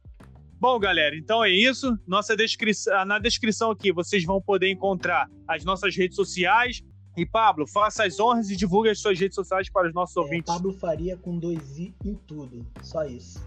[0.59, 1.97] Bom, galera, então é isso.
[2.05, 6.83] Nossa descrição, na descrição aqui vocês vão poder encontrar as nossas redes sociais.
[7.15, 10.19] E Pablo, faça as honras e divulgue as suas redes sociais para os nossos é,
[10.19, 10.53] ouvintes.
[10.53, 13.39] Pablo Faria com dois i em tudo, só isso.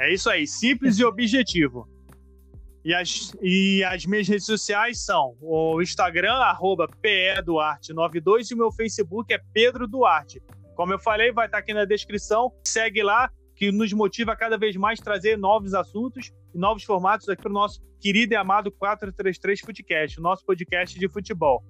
[0.00, 1.86] É isso aí, simples e objetivo.
[2.82, 8.72] E as, e as minhas redes sociais são o Instagram, arroba PEDuarte92 e o meu
[8.72, 10.40] Facebook é Pedro Duarte.
[10.74, 12.50] Como eu falei, vai estar aqui na descrição.
[12.66, 17.28] Segue lá, que nos motiva a cada vez mais trazer novos assuntos e novos formatos
[17.28, 21.62] aqui para o nosso querido e amado 433 Footcast, o nosso podcast de futebol.